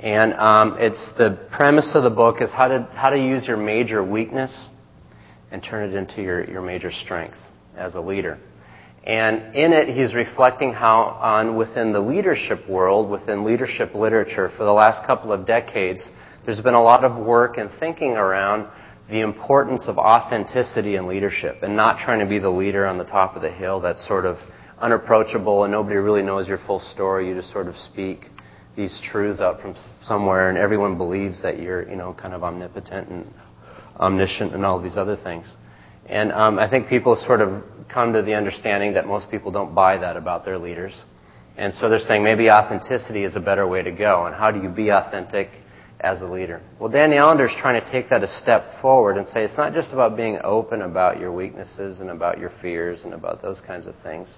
And 0.00 0.32
um, 0.34 0.76
it's 0.78 1.12
the 1.18 1.46
premise 1.54 1.92
of 1.94 2.02
the 2.02 2.10
book 2.10 2.40
is 2.40 2.50
how 2.50 2.68
to 2.68 2.88
how 2.94 3.10
to 3.10 3.18
use 3.18 3.46
your 3.46 3.58
major 3.58 4.02
weakness 4.02 4.68
and 5.50 5.62
turn 5.62 5.90
it 5.90 5.94
into 5.94 6.22
your, 6.22 6.48
your 6.50 6.62
major 6.62 6.90
strength 6.90 7.36
as 7.76 7.96
a 7.96 8.00
leader. 8.00 8.38
And 9.04 9.54
in 9.54 9.72
it, 9.72 9.88
he's 9.88 10.14
reflecting 10.14 10.72
how 10.72 11.18
on 11.20 11.56
within 11.56 11.92
the 11.92 12.00
leadership 12.00 12.68
world, 12.68 13.10
within 13.10 13.44
leadership 13.44 13.94
literature, 13.94 14.50
for 14.56 14.64
the 14.64 14.72
last 14.72 15.06
couple 15.06 15.32
of 15.32 15.46
decades, 15.46 16.08
there's 16.44 16.60
been 16.60 16.74
a 16.74 16.82
lot 16.82 17.04
of 17.04 17.24
work 17.24 17.56
and 17.56 17.70
thinking 17.80 18.12
around 18.12 18.68
the 19.08 19.20
importance 19.20 19.88
of 19.88 19.98
authenticity 19.98 20.96
in 20.96 21.06
leadership 21.06 21.62
and 21.62 21.74
not 21.74 21.98
trying 21.98 22.20
to 22.20 22.26
be 22.26 22.38
the 22.38 22.50
leader 22.50 22.86
on 22.86 22.98
the 22.98 23.04
top 23.04 23.36
of 23.36 23.42
the 23.42 23.50
hill 23.50 23.80
that's 23.80 24.06
sort 24.06 24.24
of 24.24 24.36
unapproachable 24.78 25.64
and 25.64 25.72
nobody 25.72 25.96
really 25.96 26.22
knows 26.22 26.46
your 26.46 26.58
full 26.58 26.80
story. 26.80 27.28
You 27.28 27.34
just 27.34 27.50
sort 27.52 27.66
of 27.66 27.76
speak 27.76 28.26
these 28.76 29.00
truths 29.10 29.40
out 29.40 29.60
from 29.60 29.74
somewhere 30.02 30.48
and 30.48 30.56
everyone 30.56 30.96
believes 30.96 31.42
that 31.42 31.58
you're, 31.58 31.88
you 31.88 31.96
know, 31.96 32.14
kind 32.14 32.34
of 32.34 32.44
omnipotent 32.44 33.08
and 33.08 33.26
omniscient 33.98 34.54
and 34.54 34.64
all 34.64 34.80
these 34.80 34.96
other 34.96 35.16
things. 35.16 35.54
And 36.10 36.32
um, 36.32 36.58
I 36.58 36.68
think 36.68 36.88
people 36.88 37.14
sort 37.14 37.40
of 37.40 37.62
come 37.88 38.12
to 38.14 38.22
the 38.22 38.34
understanding 38.34 38.94
that 38.94 39.06
most 39.06 39.30
people 39.30 39.52
don't 39.52 39.76
buy 39.76 39.96
that 39.98 40.16
about 40.16 40.44
their 40.44 40.58
leaders. 40.58 41.00
And 41.56 41.72
so 41.72 41.88
they're 41.88 42.00
saying 42.00 42.24
maybe 42.24 42.50
authenticity 42.50 43.22
is 43.22 43.36
a 43.36 43.40
better 43.40 43.66
way 43.66 43.82
to 43.84 43.92
go. 43.92 44.26
And 44.26 44.34
how 44.34 44.50
do 44.50 44.60
you 44.60 44.68
be 44.68 44.90
authentic 44.90 45.50
as 46.00 46.20
a 46.20 46.26
leader? 46.26 46.60
Well, 46.80 46.90
Danny 46.90 47.16
Allender 47.16 47.46
is 47.46 47.54
trying 47.56 47.80
to 47.80 47.92
take 47.92 48.10
that 48.10 48.24
a 48.24 48.26
step 48.26 48.64
forward 48.82 49.18
and 49.18 49.28
say 49.28 49.44
it's 49.44 49.56
not 49.56 49.72
just 49.72 49.92
about 49.92 50.16
being 50.16 50.40
open 50.42 50.82
about 50.82 51.20
your 51.20 51.30
weaknesses 51.30 52.00
and 52.00 52.10
about 52.10 52.40
your 52.40 52.50
fears 52.60 53.04
and 53.04 53.14
about 53.14 53.40
those 53.40 53.60
kinds 53.60 53.86
of 53.86 53.94
things. 54.02 54.36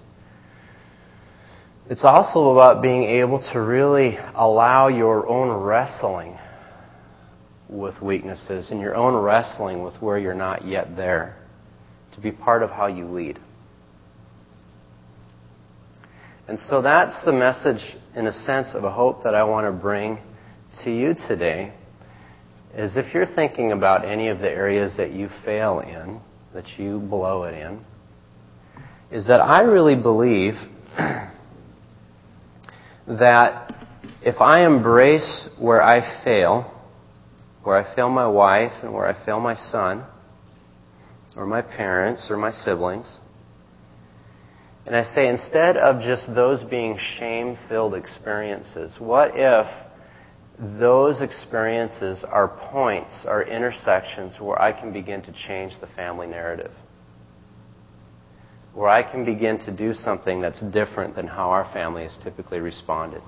It's 1.89 2.05
also 2.05 2.51
about 2.51 2.83
being 2.83 3.05
able 3.05 3.41
to 3.55 3.61
really 3.61 4.19
allow 4.35 4.89
your 4.89 5.27
own 5.27 5.65
wrestling 5.65 6.37
with 7.71 8.01
weaknesses 8.03 8.71
and 8.71 8.79
your 8.79 8.95
own 8.95 9.15
wrestling 9.15 9.83
with 9.83 9.97
where 10.03 10.19
you're 10.19 10.35
not 10.35 10.67
yet 10.67 10.95
there 10.97 11.39
to 12.13 12.21
be 12.21 12.31
part 12.31 12.63
of 12.63 12.71
how 12.71 12.87
you 12.87 13.07
lead. 13.07 13.39
And 16.49 16.59
so 16.59 16.83
that's 16.83 17.25
the 17.25 17.33
message, 17.33 17.97
in 18.15 18.27
a 18.27 18.33
sense, 18.33 18.75
of 18.75 18.85
a 18.85 18.91
hope 18.91 19.23
that 19.25 19.35
I 19.35 19.45
want 19.45 19.67
to 19.67 19.73
bring 19.73 20.19
to 20.85 20.91
you 20.91 21.15
today. 21.15 21.73
Is 22.75 22.97
if 22.97 23.15
you're 23.15 23.27
thinking 23.27 23.73
about 23.73 24.05
any 24.05 24.29
of 24.29 24.39
the 24.39 24.51
areas 24.51 24.97
that 24.97 25.13
you 25.13 25.29
fail 25.45 25.81
in, 25.81 26.21
that 26.53 26.79
you 26.79 26.99
blow 26.99 27.45
it 27.45 27.55
in, 27.55 27.85
is 29.11 29.27
that 29.29 29.41
I 29.41 29.63
really 29.63 30.01
believe 30.01 30.55
that 33.07 33.75
if 34.23 34.41
I 34.41 34.67
embrace 34.67 35.49
where 35.61 35.83
I 35.83 36.01
fail, 36.25 36.73
where 37.63 37.77
I 37.77 37.95
fail 37.95 38.09
my 38.09 38.27
wife 38.27 38.73
and 38.83 38.93
where 38.93 39.07
I 39.07 39.25
fail 39.25 39.39
my 39.39 39.55
son, 39.55 40.05
or 41.37 41.47
my 41.47 41.63
parents 41.63 42.29
or 42.31 42.37
my 42.37 42.51
siblings, 42.51 43.19
and 44.85 44.97
I 44.97 45.05
say, 45.05 45.29
instead 45.29 45.77
of 45.77 46.01
just 46.03 46.35
those 46.35 46.63
being 46.65 46.99
shame 46.99 47.57
filled 47.69 47.95
experiences, 47.95 48.97
what 48.99 49.33
if 49.35 49.67
those 50.59 51.23
experiences 51.23 52.25
are 52.29 52.49
points, 52.49 53.25
are 53.27 53.45
intersections 53.45 54.41
where 54.41 54.61
I 54.61 54.73
can 54.73 54.93
begin 54.93 55.23
to 55.23 55.33
change 55.47 55.75
the 55.81 55.87
family 55.89 56.27
narrative? 56.27 56.73
Where 58.75 58.89
I 58.89 59.09
can 59.09 59.25
begin 59.25 59.59
to 59.61 59.77
do 59.77 59.93
something 59.93 60.41
that's 60.41 60.61
different 60.73 61.15
than 61.15 61.29
how 61.29 61.51
our 61.51 61.71
family 61.73 62.03
has 62.03 62.19
typically 62.23 62.59
responded. 62.59 63.23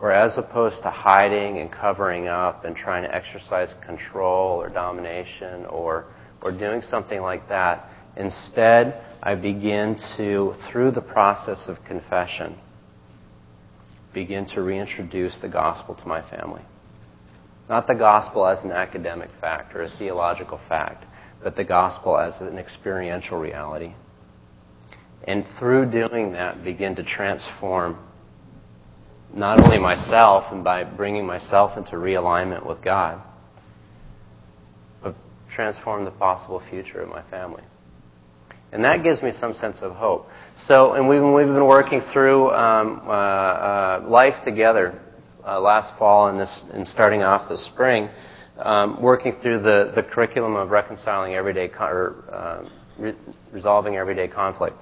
Or 0.00 0.10
as 0.10 0.36
opposed 0.36 0.82
to 0.82 0.90
hiding 0.90 1.58
and 1.58 1.70
covering 1.70 2.26
up 2.26 2.64
and 2.64 2.74
trying 2.74 3.04
to 3.04 3.14
exercise 3.14 3.72
control 3.86 4.60
or 4.60 4.68
domination 4.68 5.64
or, 5.66 6.06
or 6.42 6.52
doing 6.52 6.82
something 6.82 7.20
like 7.20 7.48
that, 7.48 7.88
instead, 8.16 9.04
I 9.22 9.34
begin 9.34 9.98
to, 10.16 10.54
through 10.70 10.90
the 10.92 11.00
process 11.00 11.68
of 11.68 11.76
confession, 11.86 12.58
begin 14.12 14.46
to 14.54 14.62
reintroduce 14.62 15.38
the 15.40 15.48
gospel 15.48 15.94
to 15.94 16.06
my 16.06 16.28
family. 16.28 16.62
Not 17.68 17.86
the 17.86 17.94
gospel 17.94 18.46
as 18.46 18.62
an 18.64 18.72
academic 18.72 19.30
fact 19.40 19.74
or 19.74 19.82
a 19.82 19.90
theological 19.98 20.60
fact, 20.68 21.04
but 21.42 21.56
the 21.56 21.64
gospel 21.64 22.18
as 22.18 22.40
an 22.40 22.58
experiential 22.58 23.38
reality. 23.38 23.94
And 25.24 25.46
through 25.58 25.90
doing 25.90 26.32
that, 26.32 26.64
begin 26.64 26.96
to 26.96 27.04
transform 27.04 27.98
not 29.34 29.60
only 29.60 29.78
myself 29.78 30.52
and 30.52 30.62
by 30.62 30.84
bringing 30.84 31.24
myself 31.24 31.78
into 31.78 31.92
realignment 31.92 32.66
with 32.66 32.82
God, 32.82 33.22
transform 35.54 36.04
the 36.04 36.10
possible 36.10 36.62
future 36.70 37.00
of 37.00 37.08
my 37.08 37.22
family. 37.30 37.62
And 38.72 38.84
that 38.84 39.02
gives 39.02 39.22
me 39.22 39.32
some 39.32 39.54
sense 39.54 39.78
of 39.82 39.92
hope. 39.92 40.26
So, 40.56 40.94
and 40.94 41.06
we've, 41.06 41.22
we've 41.22 41.46
been 41.46 41.66
working 41.66 42.00
through 42.12 42.50
um, 42.50 43.02
uh, 43.06 43.10
uh, 43.10 44.04
life 44.06 44.42
together 44.44 44.98
uh, 45.46 45.60
last 45.60 45.98
fall 45.98 46.28
and, 46.28 46.40
this, 46.40 46.60
and 46.72 46.86
starting 46.86 47.22
off 47.22 47.50
this 47.50 47.64
spring, 47.66 48.08
um, 48.58 49.02
working 49.02 49.34
through 49.42 49.58
the, 49.58 49.92
the 49.94 50.02
curriculum 50.02 50.56
of 50.56 50.70
reconciling 50.70 51.34
everyday 51.34 51.68
con- 51.68 51.90
or 51.90 52.24
uh, 52.30 52.68
re- 52.98 53.16
resolving 53.52 53.96
everyday 53.96 54.28
conflict. 54.28 54.76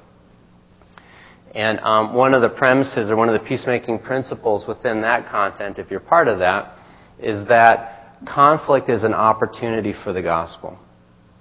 And 1.52 1.80
um, 1.80 2.14
one 2.14 2.32
of 2.32 2.42
the 2.42 2.50
premises 2.50 3.10
or 3.10 3.16
one 3.16 3.28
of 3.28 3.40
the 3.40 3.48
peacemaking 3.48 4.00
principles 4.00 4.68
within 4.68 5.00
that 5.02 5.28
content, 5.28 5.78
if 5.78 5.90
you're 5.90 5.98
part 5.98 6.28
of 6.28 6.38
that, 6.38 6.76
is 7.18 7.46
that 7.48 8.00
conflict 8.26 8.88
is 8.88 9.02
an 9.02 9.14
opportunity 9.14 9.92
for 10.04 10.12
the 10.12 10.22
gospel. 10.22 10.78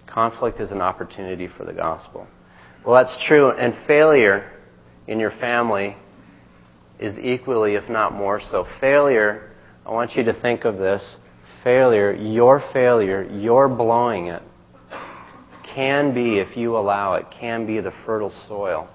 Conflict 0.08 0.60
is 0.60 0.72
an 0.72 0.82
opportunity 0.82 1.48
for 1.48 1.66
the 1.66 1.74
gospel. 1.74 2.28
Well, 2.86 2.96
that's 2.96 3.18
true. 3.28 3.52
And 3.52 3.74
failure 3.86 4.52
in 5.08 5.20
your 5.20 5.32
family 5.32 5.96
is 7.00 7.18
equally, 7.20 7.76
if 7.76 7.90
not 7.90 8.14
more 8.14 8.40
so. 8.40 8.66
Failure, 8.80 9.52
I 9.86 9.92
want 9.92 10.16
you 10.16 10.24
to 10.24 10.34
think 10.34 10.66
of 10.66 10.78
this 10.78 11.16
failure, 11.64 12.14
your 12.14 12.62
failure, 12.74 13.24
your 13.24 13.68
blowing 13.68 14.28
it, 14.28 14.42
can 15.76 16.14
be, 16.14 16.40
if 16.40 16.58
you 16.58 16.78
allow 16.78 17.14
it, 17.14 17.26
can 17.32 17.66
be 17.68 17.80
the 17.80 17.92
fertile 18.06 18.34
soil 18.48 18.90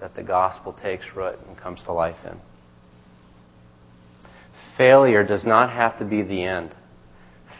that 0.00 0.14
the 0.14 0.22
gospel 0.22 0.72
takes 0.72 1.04
root 1.16 1.38
and 1.48 1.56
comes 1.58 1.82
to 1.84 1.92
life 1.92 2.16
in. 2.24 2.38
Failure 4.76 5.24
does 5.24 5.44
not 5.44 5.70
have 5.70 5.98
to 5.98 6.04
be 6.04 6.22
the 6.22 6.42
end. 6.42 6.74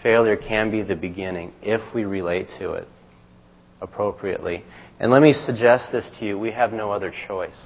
Failure 0.06 0.36
can 0.36 0.70
be 0.70 0.82
the 0.82 0.94
beginning 0.94 1.52
if 1.62 1.80
we 1.92 2.04
relate 2.04 2.46
to 2.60 2.75
it 2.75 2.86
appropriately. 3.80 4.62
And 5.00 5.10
let 5.10 5.20
me 5.20 5.32
suggest 5.32 5.90
this 5.90 6.08
to 6.20 6.25
you 6.25 6.38
we 6.38 6.52
have 6.52 6.72
no 6.72 6.92
other 6.92 7.12
choice 7.26 7.60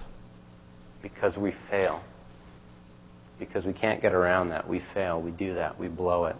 because 1.02 1.36
we 1.36 1.52
fail. 1.68 2.02
Because 3.38 3.66
we 3.66 3.74
can't 3.74 4.00
get 4.00 4.14
around 4.14 4.48
that. 4.48 4.66
We 4.66 4.80
fail. 4.94 5.20
We 5.20 5.32
do 5.32 5.52
that. 5.52 5.78
We 5.78 5.88
blow 5.88 6.24
it. 6.24 6.36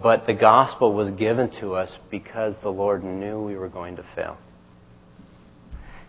But 0.00 0.26
the 0.26 0.34
gospel 0.34 0.94
was 0.94 1.10
given 1.18 1.50
to 1.60 1.74
us 1.74 1.90
because 2.08 2.54
the 2.62 2.70
Lord 2.70 3.02
knew 3.02 3.42
we 3.42 3.56
were 3.56 3.68
going 3.68 3.96
to 3.96 4.04
fail. 4.14 4.38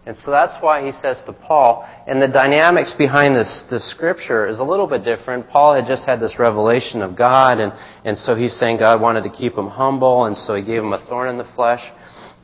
And 0.03 0.17
so 0.17 0.31
that's 0.31 0.61
why 0.63 0.83
he 0.83 0.91
says 0.91 1.21
to 1.27 1.33
Paul, 1.33 1.87
and 2.07 2.19
the 2.19 2.27
dynamics 2.27 2.93
behind 2.97 3.35
this, 3.35 3.65
this 3.69 3.87
scripture 3.91 4.47
is 4.47 4.57
a 4.57 4.63
little 4.63 4.87
bit 4.87 5.05
different. 5.05 5.47
Paul 5.47 5.75
had 5.75 5.85
just 5.85 6.07
had 6.07 6.19
this 6.19 6.39
revelation 6.39 7.03
of 7.03 7.15
God, 7.15 7.59
and, 7.59 7.71
and 8.03 8.17
so 8.17 8.33
he's 8.33 8.57
saying 8.57 8.79
God 8.79 8.99
wanted 8.99 9.23
to 9.25 9.29
keep 9.29 9.53
him 9.53 9.67
humble, 9.67 10.25
and 10.25 10.35
so 10.35 10.55
he 10.55 10.65
gave 10.65 10.81
him 10.81 10.93
a 10.93 11.05
thorn 11.05 11.29
in 11.29 11.37
the 11.37 11.49
flesh. 11.55 11.81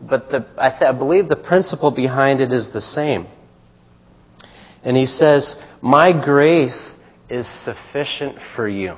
But 0.07 0.29
the, 0.29 0.45
I, 0.55 0.69
th- 0.69 0.83
I 0.83 0.95
believe 0.95 1.29
the 1.29 1.35
principle 1.35 1.89
behind 1.89 2.41
it 2.41 2.51
is 2.51 2.71
the 2.71 2.81
same. 2.81 3.25
And 4.83 4.95
he 4.95 5.07
says, 5.07 5.55
My 5.81 6.11
grace 6.11 6.95
is 7.27 7.47
sufficient 7.65 8.37
for 8.55 8.69
you. 8.69 8.97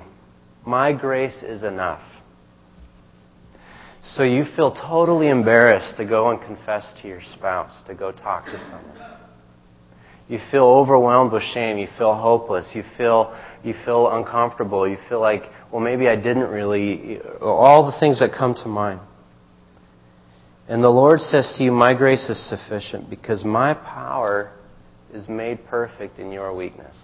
My 0.66 0.92
grace 0.92 1.44
is 1.44 1.63
enough. 1.63 2.04
So 4.03 4.24
you 4.24 4.46
feel 4.56 4.72
totally 4.72 5.29
embarrassed 5.29 5.98
to 5.98 6.06
go 6.06 6.29
and 6.29 6.41
confess 6.41 6.94
to 7.01 7.08
your 7.08 7.22
spouse, 7.22 7.74
to 7.88 7.94
go 7.94 8.12
talk 8.12 8.46
to 8.46 8.60
someone. 8.60 9.20
You 10.29 10.39
feel 10.51 10.65
overwhelmed 10.65 11.32
with 11.32 11.41
shame. 11.41 11.79
You 11.79 11.88
feel 11.98 12.13
hopeless. 12.13 12.72
You 12.75 12.84
feel, 12.98 13.36
you 13.63 13.74
feel 13.84 14.10
uncomfortable. 14.12 14.88
You 14.88 14.98
feel 15.10 15.20
like, 15.20 15.41
well, 15.72 15.82
maybe 15.82 16.08
I 16.08 16.15
didn't 16.15 16.50
really, 16.50 17.20
all 17.41 17.91
the 17.91 18.00
things 18.00 18.20
that 18.20 18.32
come 18.38 18.53
to 18.63 18.68
mind. 18.68 19.01
And 20.68 20.84
the 20.84 20.89
Lord 20.89 21.20
says 21.20 21.56
to 21.58 21.63
you, 21.63 21.72
My 21.72 21.96
grace 21.96 22.29
is 22.29 22.48
sufficient 22.48 23.10
because 23.10 23.44
my 23.44 23.74
power 23.74 24.53
is 25.12 25.27
made 25.27 25.65
perfect 25.65 26.20
in 26.20 26.32
your 26.32 26.56
weakness. 26.56 26.96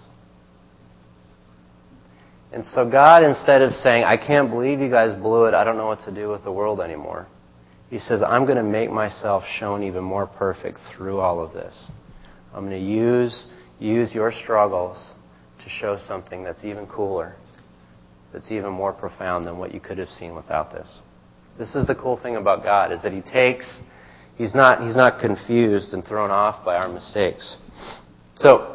And 2.52 2.64
so 2.64 2.90
God, 2.90 3.24
instead 3.24 3.62
of 3.62 3.72
saying, 3.74 4.04
I 4.04 4.18
can't 4.18 4.50
believe 4.50 4.80
you 4.80 4.90
guys 4.90 5.18
blew 5.20 5.46
it, 5.46 5.54
I 5.54 5.64
don't 5.64 5.78
know 5.78 5.88
what 5.88 6.04
to 6.06 6.12
do 6.14 6.30
with 6.30 6.44
the 6.44 6.52
world 6.52 6.80
anymore, 6.80 7.28
He 7.90 8.00
says, 8.00 8.22
I'm 8.22 8.46
going 8.46 8.58
to 8.58 8.64
make 8.64 8.92
myself 8.92 9.44
shown 9.60 9.84
even 9.84 10.04
more 10.04 10.28
perfect 10.28 10.80
through 10.96 11.20
all 11.20 11.40
of 11.40 11.54
this. 11.54 11.92
I'm 12.54 12.68
going 12.68 12.80
to 12.80 12.90
use, 12.92 13.48
use 13.80 14.14
your 14.14 14.32
struggles 14.32 15.14
to 15.64 15.70
show 15.70 15.98
something 16.08 16.44
that's 16.44 16.64
even 16.64 16.88
cooler, 16.88 17.36
that's 18.32 18.52
even 18.52 18.72
more 18.72 18.94
profound 18.94 19.46
than 19.46 19.58
what 19.58 19.74
you 19.74 19.80
could 19.80 19.98
have 19.98 20.10
seen 20.10 20.36
without 20.36 20.72
this. 20.72 21.00
This 21.58 21.76
is 21.76 21.88
the 21.88 21.96
cool 21.96 22.18
thing 22.22 22.36
about 22.36 22.64
God, 22.64 22.92
is 22.92 23.02
that 23.04 23.12
He 23.12 23.22
takes, 23.22 23.82
He's 24.38 24.56
not, 24.56 24.82
He's 24.82 24.96
not 24.96 25.20
confused 25.20 25.94
and 25.94 26.06
thrown 26.06 26.32
off 26.32 26.64
by 26.66 26.76
our 26.76 26.90
mistakes. 26.90 27.58
So, 28.36 28.75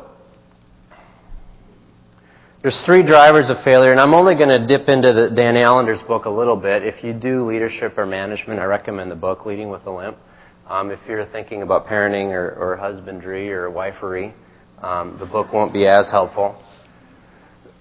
there's 2.62 2.84
three 2.84 3.06
drivers 3.06 3.48
of 3.48 3.56
failure, 3.64 3.90
and 3.90 3.98
I'm 3.98 4.12
only 4.12 4.34
going 4.34 4.50
to 4.50 4.66
dip 4.66 4.86
into 4.88 5.14
the 5.14 5.30
Dan 5.34 5.56
Allender's 5.56 6.02
book 6.02 6.26
a 6.26 6.30
little 6.30 6.56
bit. 6.56 6.82
If 6.84 7.02
you 7.02 7.14
do 7.14 7.42
leadership 7.42 7.96
or 7.96 8.04
management, 8.04 8.60
I 8.60 8.64
recommend 8.64 9.10
the 9.10 9.16
book, 9.16 9.46
Leading 9.46 9.70
with 9.70 9.86
a 9.86 9.90
Limp. 9.90 10.18
Um, 10.66 10.90
if 10.90 10.98
you're 11.08 11.24
thinking 11.24 11.62
about 11.62 11.86
parenting 11.86 12.32
or, 12.32 12.50
or 12.50 12.76
husbandry 12.76 13.50
or 13.50 13.70
wifery, 13.70 14.34
um, 14.82 15.16
the 15.18 15.24
book 15.24 15.54
won't 15.54 15.72
be 15.72 15.86
as 15.86 16.10
helpful. 16.10 16.62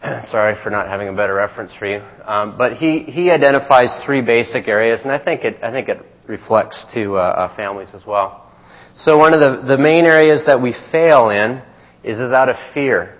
Sorry 0.23 0.55
for 0.63 0.69
not 0.69 0.87
having 0.87 1.09
a 1.09 1.13
better 1.13 1.35
reference 1.35 1.73
for 1.73 1.85
you. 1.85 1.97
Um, 2.23 2.57
but 2.57 2.77
he, 2.77 2.99
he 2.99 3.31
identifies 3.31 4.03
three 4.05 4.21
basic 4.21 4.69
areas, 4.69 5.01
and 5.03 5.11
I 5.11 5.21
think 5.21 5.43
it, 5.43 5.61
I 5.61 5.71
think 5.71 5.89
it 5.89 5.99
reflects 6.25 6.85
to 6.93 7.17
uh, 7.17 7.19
uh, 7.19 7.55
families 7.57 7.89
as 7.93 8.05
well. 8.05 8.49
So 8.95 9.17
one 9.17 9.33
of 9.33 9.41
the, 9.41 9.75
the 9.75 9.77
main 9.77 10.05
areas 10.05 10.45
that 10.45 10.61
we 10.61 10.73
fail 10.89 11.31
in 11.31 11.61
is, 12.01 12.21
is 12.21 12.31
out 12.31 12.47
of 12.47 12.55
fear. 12.73 13.18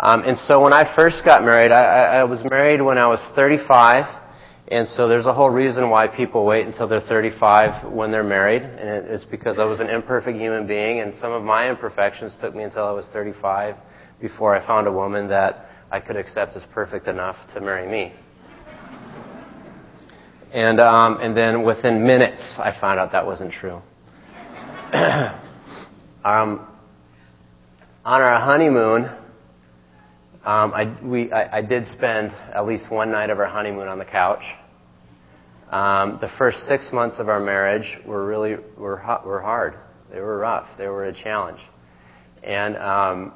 Um, 0.00 0.22
and 0.22 0.38
so 0.38 0.62
when 0.62 0.72
I 0.72 0.94
first 0.94 1.24
got 1.24 1.42
married, 1.42 1.72
I, 1.72 2.20
I 2.20 2.24
was 2.24 2.44
married 2.48 2.80
when 2.80 2.98
I 2.98 3.08
was 3.08 3.20
35, 3.34 4.04
and 4.68 4.86
so 4.86 5.08
there's 5.08 5.26
a 5.26 5.32
whole 5.32 5.50
reason 5.50 5.90
why 5.90 6.06
people 6.06 6.46
wait 6.46 6.66
until 6.66 6.86
they're 6.86 7.00
35 7.00 7.92
when 7.92 8.12
they're 8.12 8.22
married, 8.22 8.62
and 8.62 8.88
it's 9.08 9.24
because 9.24 9.58
I 9.58 9.64
was 9.64 9.80
an 9.80 9.90
imperfect 9.90 10.38
human 10.38 10.68
being, 10.68 11.00
and 11.00 11.12
some 11.14 11.32
of 11.32 11.42
my 11.42 11.68
imperfections 11.68 12.36
took 12.40 12.54
me 12.54 12.62
until 12.62 12.84
I 12.84 12.92
was 12.92 13.06
35 13.12 13.74
before 14.20 14.54
I 14.54 14.64
found 14.64 14.86
a 14.86 14.92
woman 14.92 15.26
that 15.28 15.66
I 15.90 15.98
could 15.98 16.16
accept 16.16 16.54
as 16.54 16.64
perfect 16.72 17.08
enough 17.08 17.36
to 17.54 17.60
marry 17.60 17.90
me. 17.90 18.14
And, 20.52 20.78
um, 20.78 21.18
and 21.20 21.36
then 21.36 21.64
within 21.64 22.06
minutes, 22.06 22.54
I 22.58 22.72
found 22.80 23.00
out 23.00 23.10
that 23.12 23.26
wasn't 23.26 23.52
true. 23.52 23.82
um, 26.24 26.68
on 28.04 28.22
our 28.22 28.40
honeymoon, 28.40 29.10
um, 30.44 30.72
I, 30.72 30.96
we, 31.02 31.32
I, 31.32 31.58
I, 31.58 31.62
did 31.62 31.86
spend 31.88 32.30
at 32.30 32.64
least 32.66 32.90
one 32.90 33.10
night 33.10 33.30
of 33.30 33.38
our 33.38 33.46
honeymoon 33.46 33.88
on 33.88 33.98
the 33.98 34.04
couch. 34.04 34.44
Um, 35.70 36.18
the 36.20 36.30
first 36.38 36.58
six 36.66 36.90
months 36.92 37.18
of 37.18 37.28
our 37.28 37.40
marriage 37.40 37.98
were 38.06 38.24
really 38.24 38.56
were, 38.76 39.02
were 39.26 39.40
hard. 39.40 39.74
They 40.10 40.20
were 40.20 40.38
rough. 40.38 40.68
They 40.78 40.86
were 40.86 41.04
a 41.04 41.12
challenge. 41.12 41.60
And 42.42 42.76
um, 42.76 43.34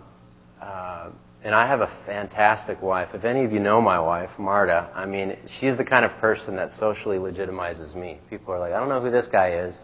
uh, 0.61 1.11
and 1.45 1.55
I 1.57 1.67
have 1.67 1.81
a 1.81 2.03
fantastic 2.07 2.81
wife. 2.81 3.09
If 3.15 3.25
any 3.25 3.45
of 3.45 3.51
you 3.51 3.59
know 3.59 3.81
my 3.81 3.99
wife, 3.99 4.31
Marta, 4.39 4.91
I 4.95 5.07
mean, 5.07 5.37
she's 5.59 5.77
the 5.77 5.85
kind 5.85 6.05
of 6.05 6.13
person 6.21 6.55
that 6.57 6.71
socially 6.71 7.19
legitimizes 7.19 7.97
me. 7.97 8.21
People 8.31 8.55
are 8.55 8.61
like, 8.61 8.73
I 8.73 8.79
don't 8.79 8.89
know 8.89 9.01
who 9.01 9.11
this 9.11 9.27
guy 9.27 9.51
is, 9.67 9.77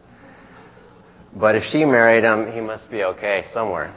but 1.34 1.56
if 1.56 1.64
she 1.64 1.84
married 1.84 2.22
him, 2.22 2.52
he 2.52 2.60
must 2.60 2.88
be 2.90 3.02
okay 3.02 3.42
somewhere. 3.52 3.92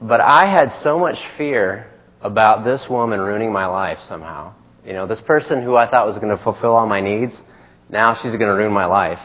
But 0.00 0.20
I 0.20 0.46
had 0.46 0.70
so 0.70 0.98
much 0.98 1.16
fear 1.36 1.86
about 2.20 2.64
this 2.64 2.86
woman 2.88 3.20
ruining 3.20 3.52
my 3.52 3.66
life 3.66 3.98
somehow. 4.08 4.54
You 4.84 4.92
know, 4.92 5.06
this 5.06 5.20
person 5.20 5.62
who 5.62 5.76
I 5.76 5.90
thought 5.90 6.06
was 6.06 6.16
going 6.16 6.36
to 6.36 6.42
fulfill 6.42 6.74
all 6.74 6.86
my 6.86 7.00
needs, 7.00 7.42
now 7.90 8.14
she's 8.14 8.32
going 8.32 8.48
to 8.48 8.54
ruin 8.54 8.72
my 8.72 8.86
life. 8.86 9.18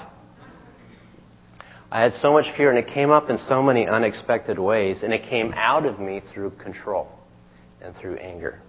I 1.92 2.02
had 2.02 2.14
so 2.14 2.34
much 2.34 2.46
fear, 2.58 2.70
and 2.72 2.80
it 2.80 2.88
came 2.88 3.12
up 3.12 3.30
in 3.30 3.38
so 3.38 3.62
many 3.62 3.88
unexpected 3.88 4.58
ways, 4.58 5.04
and 5.04 5.14
it 5.14 5.24
came 5.30 5.54
out 5.56 5.86
of 5.86 6.00
me 6.00 6.22
through 6.34 6.52
control 6.52 7.08
and 7.82 7.96
through 7.96 8.16
anger. 8.16 8.60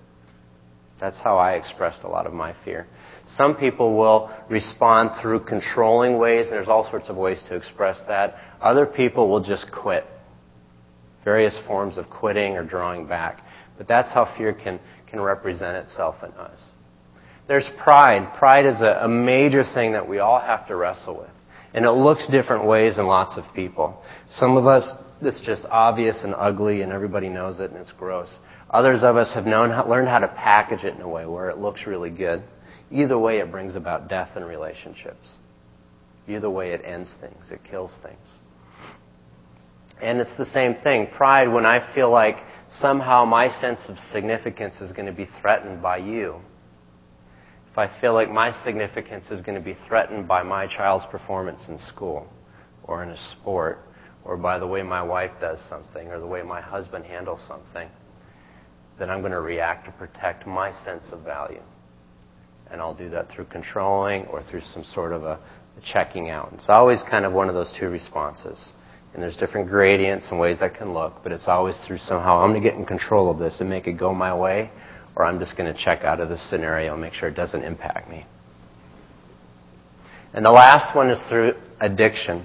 That's 1.01 1.19
how 1.19 1.39
I 1.39 1.53
expressed 1.53 2.05
a 2.05 2.09
lot 2.09 2.27
of 2.27 2.35
my 2.35 2.55
fear. 2.65 2.87
Some 3.27 3.57
people 3.57 3.97
will 3.97 4.31
respond 4.51 5.21
through 5.23 5.45
controlling 5.45 6.19
ways, 6.19 6.47
and 6.47 6.55
there's 6.55 6.69
all 6.69 6.89
sorts 6.91 7.09
of 7.09 7.17
ways 7.17 7.43
to 7.49 7.57
express 7.57 8.03
that. 8.09 8.35
Other 8.61 8.85
people 8.85 9.29
will 9.31 9.43
just 9.43 9.73
quit. 9.73 10.05
Various 11.25 11.59
forms 11.67 11.97
of 11.97 12.11
quitting 12.11 12.57
or 12.57 12.65
drawing 12.65 13.07
back. 13.07 13.43
But 13.79 13.89
that's 13.89 14.13
how 14.13 14.33
fear 14.37 14.53
can, 14.53 14.79
can 15.09 15.21
represent 15.21 15.77
itself 15.77 16.17
in 16.23 16.31
us. 16.33 16.69
There's 17.47 17.71
pride. 17.83 18.35
Pride 18.39 18.67
is 18.67 18.81
a, 18.81 19.01
a 19.03 19.09
major 19.09 19.65
thing 19.65 19.93
that 19.93 20.09
we 20.09 20.19
all 20.19 20.41
have 20.41 20.67
to 20.69 20.77
wrestle 20.77 21.19
with. 21.19 21.31
And 21.75 21.85
it 21.85 21.91
looks 21.91 22.29
different 22.31 22.67
ways 22.67 22.99
in 22.99 23.07
lots 23.07 23.37
of 23.37 23.45
people. 23.55 24.01
Some 24.31 24.57
of 24.57 24.67
us, 24.67 24.93
it's 25.21 25.45
just 25.45 25.67
obvious 25.71 26.23
and 26.23 26.33
ugly 26.37 26.83
and 26.83 26.93
everybody 26.93 27.29
knows 27.29 27.59
it 27.59 27.71
and 27.71 27.81
it's 27.81 27.93
gross. 27.93 28.39
Others 28.71 29.03
of 29.03 29.17
us 29.17 29.35
have 29.35 29.45
known, 29.45 29.71
learned 29.89 30.09
how 30.09 30.21
to 30.21 30.29
package 30.29 30.85
it 30.85 30.95
in 30.95 31.01
a 31.01 31.09
way 31.09 31.27
where 31.27 31.49
it 31.49 31.59
looks 31.59 31.87
really 31.87 32.11
good. 32.11 32.45
Either 32.91 33.19
way, 33.19 33.39
it 33.39 33.51
brings 33.51 33.75
about 33.77 34.09
death 34.09 34.37
in 34.37 34.45
relationships. 34.45 35.35
Either 36.29 36.49
way, 36.49 36.71
it 36.71 36.83
ends 36.85 37.15
things. 37.21 37.51
It 37.51 37.61
kills 37.69 37.97
things. 38.03 38.39
And 40.03 40.21
it's 40.21 40.37
the 40.37 40.45
same 40.45 40.75
thing. 40.75 41.09
Pride, 41.09 41.47
when 41.47 41.65
I 41.65 41.95
feel 41.95 42.11
like 42.11 42.37
somehow 42.69 43.25
my 43.25 43.49
sense 43.49 43.81
of 43.89 43.99
significance 43.99 44.81
is 44.81 44.93
going 44.93 45.07
to 45.07 45.13
be 45.13 45.29
threatened 45.41 45.81
by 45.81 45.99
you 45.99 46.41
if 47.75 47.79
I 47.79 48.01
feel 48.01 48.15
like 48.15 48.31
my 48.31 48.53
significance 48.63 49.33
is 49.33 49.41
going 49.41 49.57
to 49.57 49.61
be 49.61 49.77
threatened 49.89 50.29
by 50.29 50.45
my 50.45 50.69
child's 50.69 51.07
performance 51.07 51.67
in 51.69 51.77
school 51.77 52.25
or 52.85 53.03
in 53.03 53.09
a 53.09 53.17
sport 53.33 53.81
or 54.25 54.37
by 54.37 54.61
the 54.61 54.67
way 54.67 54.85
my 54.85 55.03
wife 55.03 55.33
does 55.41 55.59
something 55.69 56.07
or 56.07 56.21
the 56.21 56.27
way 56.27 56.41
my 56.41 56.61
husband 56.61 57.05
handles 57.05 57.41
something, 57.49 57.89
then 58.97 59.11
I'm 59.11 59.23
going 59.23 59.33
to 59.33 59.41
react 59.41 59.87
to 59.87 59.91
protect 59.91 60.47
my 60.47 60.71
sense 60.85 61.07
of 61.11 61.25
value. 61.25 61.63
And 62.71 62.81
I'll 62.81 62.95
do 62.95 63.11
that 63.11 63.29
through 63.33 63.47
controlling 63.47 64.27
or 64.27 64.41
through 64.45 64.63
some 64.73 64.85
sort 64.85 65.13
of 65.13 65.25
a, 65.25 65.41
checking 65.83 66.31
out. 66.31 66.53
It's 66.55 66.69
always 66.69 67.03
kind 67.03 67.25
of 67.25 67.33
one 67.33 67.49
of 67.49 67.57
those 67.57 67.77
two 67.77 67.89
responses. 67.89 68.71
And 69.15 69.23
there's 69.23 69.37
different 69.37 69.69
gradients 69.69 70.29
and 70.31 70.41
ways 70.41 70.61
that 70.61 70.75
can 70.75 70.93
look, 70.93 71.23
but 71.23 71.31
it's 71.31 71.47
always 71.47 71.77
through 71.87 71.99
somehow 71.99 72.41
I'm 72.41 72.51
going 72.51 72.63
to 72.63 72.69
get 72.69 72.77
in 72.77 72.85
control 72.85 73.31
of 73.31 73.39
this 73.39 73.61
and 73.61 73.71
make 73.71 73.87
it 73.87 73.93
go 73.93 74.13
my 74.13 74.35
way 74.37 74.71
or 75.17 75.25
I'm 75.25 75.39
just 75.39 75.57
going 75.57 75.73
to 75.73 75.79
check 75.79 76.03
out 76.05 76.21
of 76.21 76.29
this 76.29 76.49
scenario 76.51 76.93
and 76.93 77.01
make 77.01 77.13
sure 77.13 77.29
it 77.29 77.37
doesn't 77.37 77.63
impact 77.63 78.11
me. 78.11 78.27
And 80.33 80.45
the 80.45 80.51
last 80.51 80.97
one 80.97 81.11
is 81.11 81.21
through 81.29 81.55
addiction. 81.81 82.45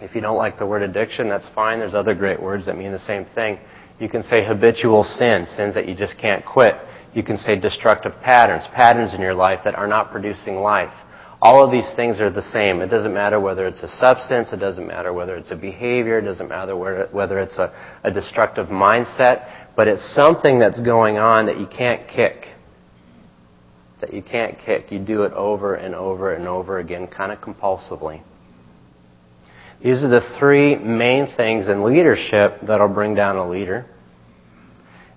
If 0.00 0.14
you 0.14 0.20
don't 0.20 0.36
like 0.36 0.58
the 0.58 0.66
word 0.66 0.82
addiction, 0.82 1.28
that's 1.28 1.48
fine. 1.54 1.78
There's 1.78 1.94
other 1.94 2.14
great 2.14 2.42
words 2.42 2.66
that 2.66 2.76
mean 2.76 2.92
the 2.92 2.98
same 2.98 3.24
thing. 3.24 3.58
You 3.98 4.08
can 4.08 4.22
say 4.22 4.44
habitual 4.44 5.04
sin, 5.04 5.46
sins 5.46 5.74
that 5.74 5.88
you 5.88 5.94
just 5.94 6.18
can't 6.18 6.44
quit. 6.44 6.74
You 7.14 7.22
can 7.22 7.38
say 7.38 7.58
destructive 7.58 8.12
patterns, 8.22 8.64
patterns 8.74 9.14
in 9.14 9.20
your 9.20 9.34
life 9.34 9.60
that 9.64 9.74
are 9.74 9.86
not 9.86 10.10
producing 10.10 10.56
life. 10.56 10.92
All 11.44 11.64
of 11.64 11.72
these 11.72 11.92
things 11.96 12.20
are 12.20 12.30
the 12.30 12.40
same. 12.40 12.80
It 12.82 12.86
doesn't 12.86 13.12
matter 13.12 13.40
whether 13.40 13.66
it's 13.66 13.82
a 13.82 13.88
substance, 13.88 14.52
it 14.52 14.58
doesn't 14.58 14.86
matter 14.86 15.12
whether 15.12 15.36
it's 15.36 15.50
a 15.50 15.56
behavior, 15.56 16.18
it 16.18 16.22
doesn't 16.22 16.48
matter 16.48 16.76
whether 16.76 17.40
it's 17.40 17.58
a, 17.58 17.74
a 18.04 18.12
destructive 18.12 18.68
mindset, 18.68 19.68
but 19.74 19.88
it's 19.88 20.14
something 20.14 20.60
that's 20.60 20.78
going 20.78 21.18
on 21.18 21.46
that 21.46 21.58
you 21.58 21.66
can't 21.66 22.06
kick. 22.06 22.44
That 24.00 24.12
you 24.12 24.22
can't 24.22 24.56
kick. 24.56 24.92
You 24.92 25.00
do 25.00 25.24
it 25.24 25.32
over 25.32 25.74
and 25.74 25.96
over 25.96 26.32
and 26.32 26.46
over 26.46 26.78
again, 26.78 27.08
kind 27.08 27.32
of 27.32 27.40
compulsively. 27.40 28.22
These 29.82 30.04
are 30.04 30.08
the 30.08 30.36
three 30.38 30.76
main 30.76 31.26
things 31.36 31.66
in 31.66 31.82
leadership 31.82 32.60
that'll 32.68 32.94
bring 32.94 33.16
down 33.16 33.34
a 33.34 33.50
leader. 33.50 33.84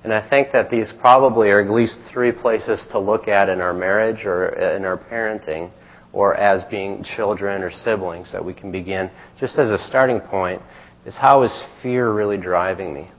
And 0.04 0.12
I 0.12 0.28
think 0.28 0.52
that 0.54 0.72
these 0.72 0.92
probably 1.00 1.50
are 1.50 1.62
at 1.62 1.70
least 1.70 2.00
three 2.12 2.32
places 2.32 2.84
to 2.92 3.00
look 3.00 3.28
at 3.28 3.48
in 3.48 3.62
our 3.62 3.76
marriage 3.76 4.26
or 4.26 4.60
uh, 4.60 4.76
in 4.76 4.86
our 4.86 4.98
parenting 4.98 5.70
or 6.16 6.34
as 6.34 6.64
being 6.72 7.04
children 7.04 7.62
or 7.62 7.70
siblings 7.70 8.32
that 8.32 8.44
we 8.44 8.54
can 8.54 8.72
begin, 8.72 9.12
just 9.38 9.60
as 9.60 9.70
a 9.70 9.78
starting 9.78 10.22
point, 10.22 10.62
is 11.06 11.14
how 11.14 11.44
is 11.44 11.64
fear 11.84 12.12
really 12.12 12.38
driving 12.38 12.94
me? 12.94 13.12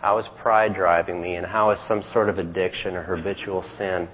How 0.00 0.18
is 0.18 0.26
pride 0.42 0.74
driving 0.74 1.22
me? 1.22 1.36
And 1.36 1.46
how 1.46 1.70
is 1.70 1.78
some 1.86 2.02
sort 2.02 2.28
of 2.28 2.38
addiction 2.38 2.96
or 2.96 3.04
habitual 3.04 3.62
sin 3.62 4.08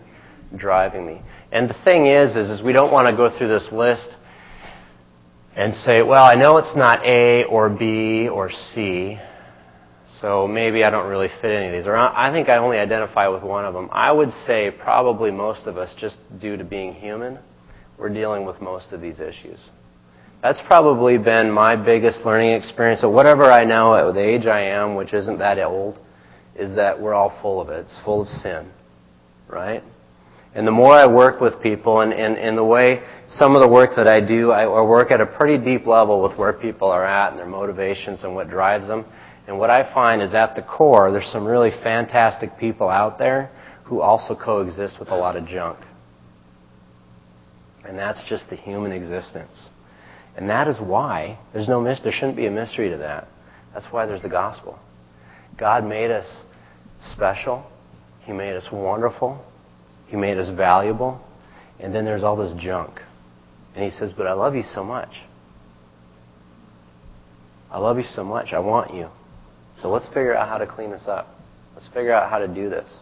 driving 0.55 1.07
me? 1.07 1.23
And 1.51 1.71
the 1.71 1.77
thing 1.83 2.07
is, 2.07 2.37
is, 2.37 2.51
is 2.51 2.63
we 2.63 2.75
don't 2.75 2.93
want 2.93 3.09
to 3.09 3.17
go 3.17 3.37
through 3.37 3.49
this 3.49 3.67
list 3.73 4.17
and 5.57 5.73
say, 5.73 6.03
well, 6.03 6.25
I 6.25 6.35
know 6.35 6.59
it's 6.59 6.77
not 6.77 7.07
A 7.07 7.45
or 7.45 7.71
B 7.71 8.29
or 8.29 8.51
C, 8.51 9.19
so 10.21 10.47
maybe 10.47 10.83
I 10.83 10.91
don't 10.91 11.09
really 11.09 11.29
fit 11.41 11.51
any 11.53 11.67
of 11.67 11.73
these. 11.73 11.87
Or 11.87 11.95
I 11.95 12.33
think 12.33 12.49
I 12.49 12.57
only 12.57 12.79
identify 12.79 13.29
with 13.29 13.43
one 13.43 13.65
of 13.65 13.75
them. 13.75 13.89
I 13.93 14.13
would 14.13 14.31
say 14.31 14.71
probably 14.71 15.31
most 15.31 15.67
of 15.67 15.77
us, 15.77 15.95
just 15.97 16.19
due 16.41 16.57
to 16.57 16.65
being 16.65 16.93
human, 16.95 17.39
we're 17.99 18.13
dealing 18.13 18.47
with 18.47 18.61
most 18.61 18.93
of 18.93 19.01
these 19.01 19.21
issues. 19.21 19.59
That's 20.43 20.63
probably 20.67 21.19
been 21.19 21.51
my 21.51 21.77
biggest 21.77 22.25
learning 22.25 22.53
experience. 22.53 23.01
So 23.01 23.11
whatever 23.11 23.45
I 23.45 23.65
know 23.65 23.95
at 23.95 24.15
the 24.15 24.21
age 24.21 24.47
I 24.47 24.63
am, 24.63 24.95
which 24.95 25.13
isn't 25.13 25.39
that 25.39 25.59
old, 25.59 25.99
is 26.55 26.77
that 26.77 27.01
we're 27.01 27.15
all 27.15 27.39
full 27.43 27.61
of 27.61 27.69
it. 27.69 27.81
It's 27.81 28.01
full 28.05 28.23
of 28.23 28.29
sin. 28.29 28.71
Right? 29.49 29.83
And 30.55 30.67
the 30.67 30.73
more 30.73 30.93
I 30.93 31.07
work 31.07 31.43
with 31.43 31.61
people, 31.63 32.01
and, 32.01 32.15
and, 32.15 32.39
and 32.39 32.57
the 32.57 32.65
way 32.65 33.03
some 33.29 33.55
of 33.55 33.61
the 33.61 33.69
work 33.69 33.91
that 33.97 34.09
I 34.09 34.27
do, 34.27 34.53
I, 34.53 34.63
I 34.63 34.83
work 34.83 35.11
at 35.11 35.21
a 35.21 35.27
pretty 35.27 35.63
deep 35.63 35.87
level 35.87 36.23
with 36.23 36.39
where 36.39 36.55
people 36.55 36.89
are 36.89 37.05
at 37.05 37.31
and 37.31 37.39
their 37.39 37.47
motivations 37.47 38.25
and 38.25 38.35
what 38.35 38.49
drives 38.49 38.87
them. 38.87 39.05
And 39.47 39.59
what 39.59 39.71
I 39.71 39.93
find 39.95 40.23
is 40.23 40.35
at 40.35 40.57
the 40.57 40.63
core, 40.63 41.11
there's 41.11 41.31
some 41.31 41.47
really 41.47 41.71
fantastic 41.71 42.59
people 42.59 42.89
out 42.89 43.19
there 43.19 43.51
who 43.85 44.01
also 44.01 44.35
coexist 44.35 44.99
with 44.99 45.11
a 45.11 45.17
lot 45.17 45.37
of 45.37 45.47
junk. 45.47 45.79
And 47.85 47.97
that's 47.97 48.25
just 48.29 48.51
the 48.51 48.57
human 48.57 48.91
existence. 48.91 49.69
And 50.37 50.51
that 50.51 50.67
is 50.67 50.81
why 50.81 51.39
there's 51.53 51.69
no 51.69 51.83
there 51.85 52.13
shouldn't 52.13 52.37
be 52.37 52.47
a 52.47 52.51
mystery 52.51 52.91
to 52.91 52.97
that. 52.99 53.29
That's 53.73 53.87
why 53.93 54.07
there's 54.07 54.23
the 54.23 54.29
gospel. 54.29 54.79
God 55.57 55.85
made 55.85 56.11
us 56.11 56.45
special. 57.01 57.65
He 58.21 58.33
made 58.33 58.55
us 58.55 58.67
wonderful. 58.73 59.45
He 60.09 60.17
made 60.17 60.39
us 60.39 60.55
valuable. 60.55 61.25
And 61.79 61.95
then 61.95 62.05
there's 62.05 62.23
all 62.23 62.37
this 62.37 62.53
junk. 62.59 63.01
And 63.75 63.85
he 63.85 63.91
says, 63.91 64.13
But 64.13 64.27
I 64.27 64.33
love 64.33 64.55
you 64.55 64.63
so 64.63 64.83
much. 64.83 65.23
I 67.71 67.79
love 67.79 67.99
you 67.99 68.05
so 68.05 68.25
much. 68.25 68.53
I 68.53 68.59
want 68.59 68.95
you. 68.95 69.09
So 69.81 69.91
let's 69.91 70.07
figure 70.09 70.35
out 70.35 70.49
how 70.49 70.59
to 70.59 70.67
clean 70.67 70.91
this 70.91 71.07
up. 71.07 71.29
Let's 71.75 71.89
figure 71.89 72.13
out 72.13 72.31
how 72.31 72.39
to 72.39 72.49
do 72.49 72.71
this. 72.71 72.99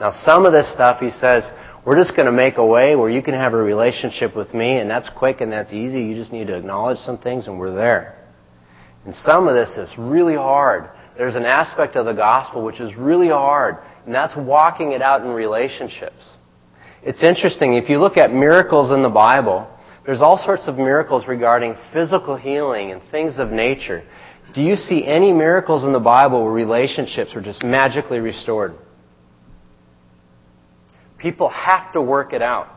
Now, 0.00 0.10
some 0.10 0.46
of 0.46 0.52
this 0.52 0.72
stuff, 0.72 1.00
he 1.00 1.10
says, 1.10 1.48
we're 1.84 1.96
just 1.96 2.14
going 2.14 2.26
to 2.26 2.32
make 2.32 2.56
a 2.56 2.66
way 2.66 2.96
where 2.96 3.10
you 3.10 3.22
can 3.22 3.34
have 3.34 3.52
a 3.52 3.56
relationship 3.56 4.36
with 4.36 4.54
me, 4.54 4.78
and 4.78 4.88
that's 4.88 5.10
quick 5.16 5.40
and 5.40 5.52
that's 5.52 5.72
easy. 5.72 6.02
You 6.02 6.14
just 6.14 6.32
need 6.32 6.46
to 6.46 6.56
acknowledge 6.56 6.98
some 6.98 7.18
things, 7.18 7.46
and 7.46 7.58
we're 7.58 7.74
there. 7.74 8.16
And 9.04 9.14
some 9.14 9.48
of 9.48 9.54
this 9.54 9.76
is 9.76 9.92
really 9.98 10.34
hard. 10.34 10.90
There's 11.16 11.34
an 11.34 11.44
aspect 11.44 11.96
of 11.96 12.06
the 12.06 12.14
gospel 12.14 12.64
which 12.64 12.80
is 12.80 12.94
really 12.94 13.28
hard, 13.28 13.76
and 14.06 14.14
that's 14.14 14.36
walking 14.36 14.92
it 14.92 15.02
out 15.02 15.22
in 15.22 15.28
relationships. 15.28 16.36
It's 17.02 17.22
interesting. 17.22 17.74
If 17.74 17.88
you 17.88 17.98
look 17.98 18.16
at 18.16 18.32
miracles 18.32 18.92
in 18.92 19.02
the 19.02 19.08
Bible, 19.08 19.68
there's 20.06 20.20
all 20.20 20.38
sorts 20.38 20.68
of 20.68 20.76
miracles 20.76 21.26
regarding 21.26 21.74
physical 21.92 22.36
healing 22.36 22.92
and 22.92 23.02
things 23.10 23.38
of 23.38 23.50
nature. 23.50 24.04
Do 24.54 24.62
you 24.62 24.76
see 24.76 25.06
any 25.06 25.32
miracles 25.32 25.84
in 25.84 25.92
the 25.92 26.00
Bible 26.00 26.42
where 26.42 26.52
relationships 26.52 27.34
were 27.34 27.42
just 27.42 27.62
magically 27.62 28.18
restored? 28.18 28.74
People 31.18 31.48
have 31.50 31.92
to 31.92 32.02
work 32.02 32.32
it 32.32 32.42
out. 32.42 32.68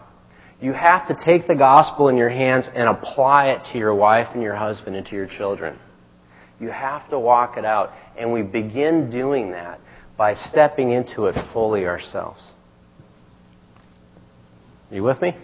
You 0.59 0.73
have 0.73 1.07
to 1.07 1.15
take 1.15 1.47
the 1.47 1.55
gospel 1.55 2.09
in 2.09 2.17
your 2.17 2.29
hands 2.29 2.69
and 2.73 2.87
apply 2.87 3.51
it 3.51 3.71
to 3.71 3.79
your 3.79 3.95
wife 3.95 4.27
and 4.33 4.43
your 4.43 4.55
husband 4.55 4.95
and 4.95 5.05
to 5.07 5.15
your 5.15 5.27
children. 5.27 5.79
You 6.59 6.69
have 6.69 7.09
to 7.09 7.19
walk 7.19 7.57
it 7.57 7.65
out. 7.65 7.91
And 8.17 8.31
we 8.31 8.43
begin 8.43 9.09
doing 9.09 9.51
that 9.51 9.79
by 10.17 10.35
stepping 10.35 10.91
into 10.91 11.25
it 11.25 11.35
fully 11.51 11.87
ourselves. 11.87 12.51
Are 14.91 14.95
you 14.95 15.03
with 15.03 15.21
me? 15.21 15.35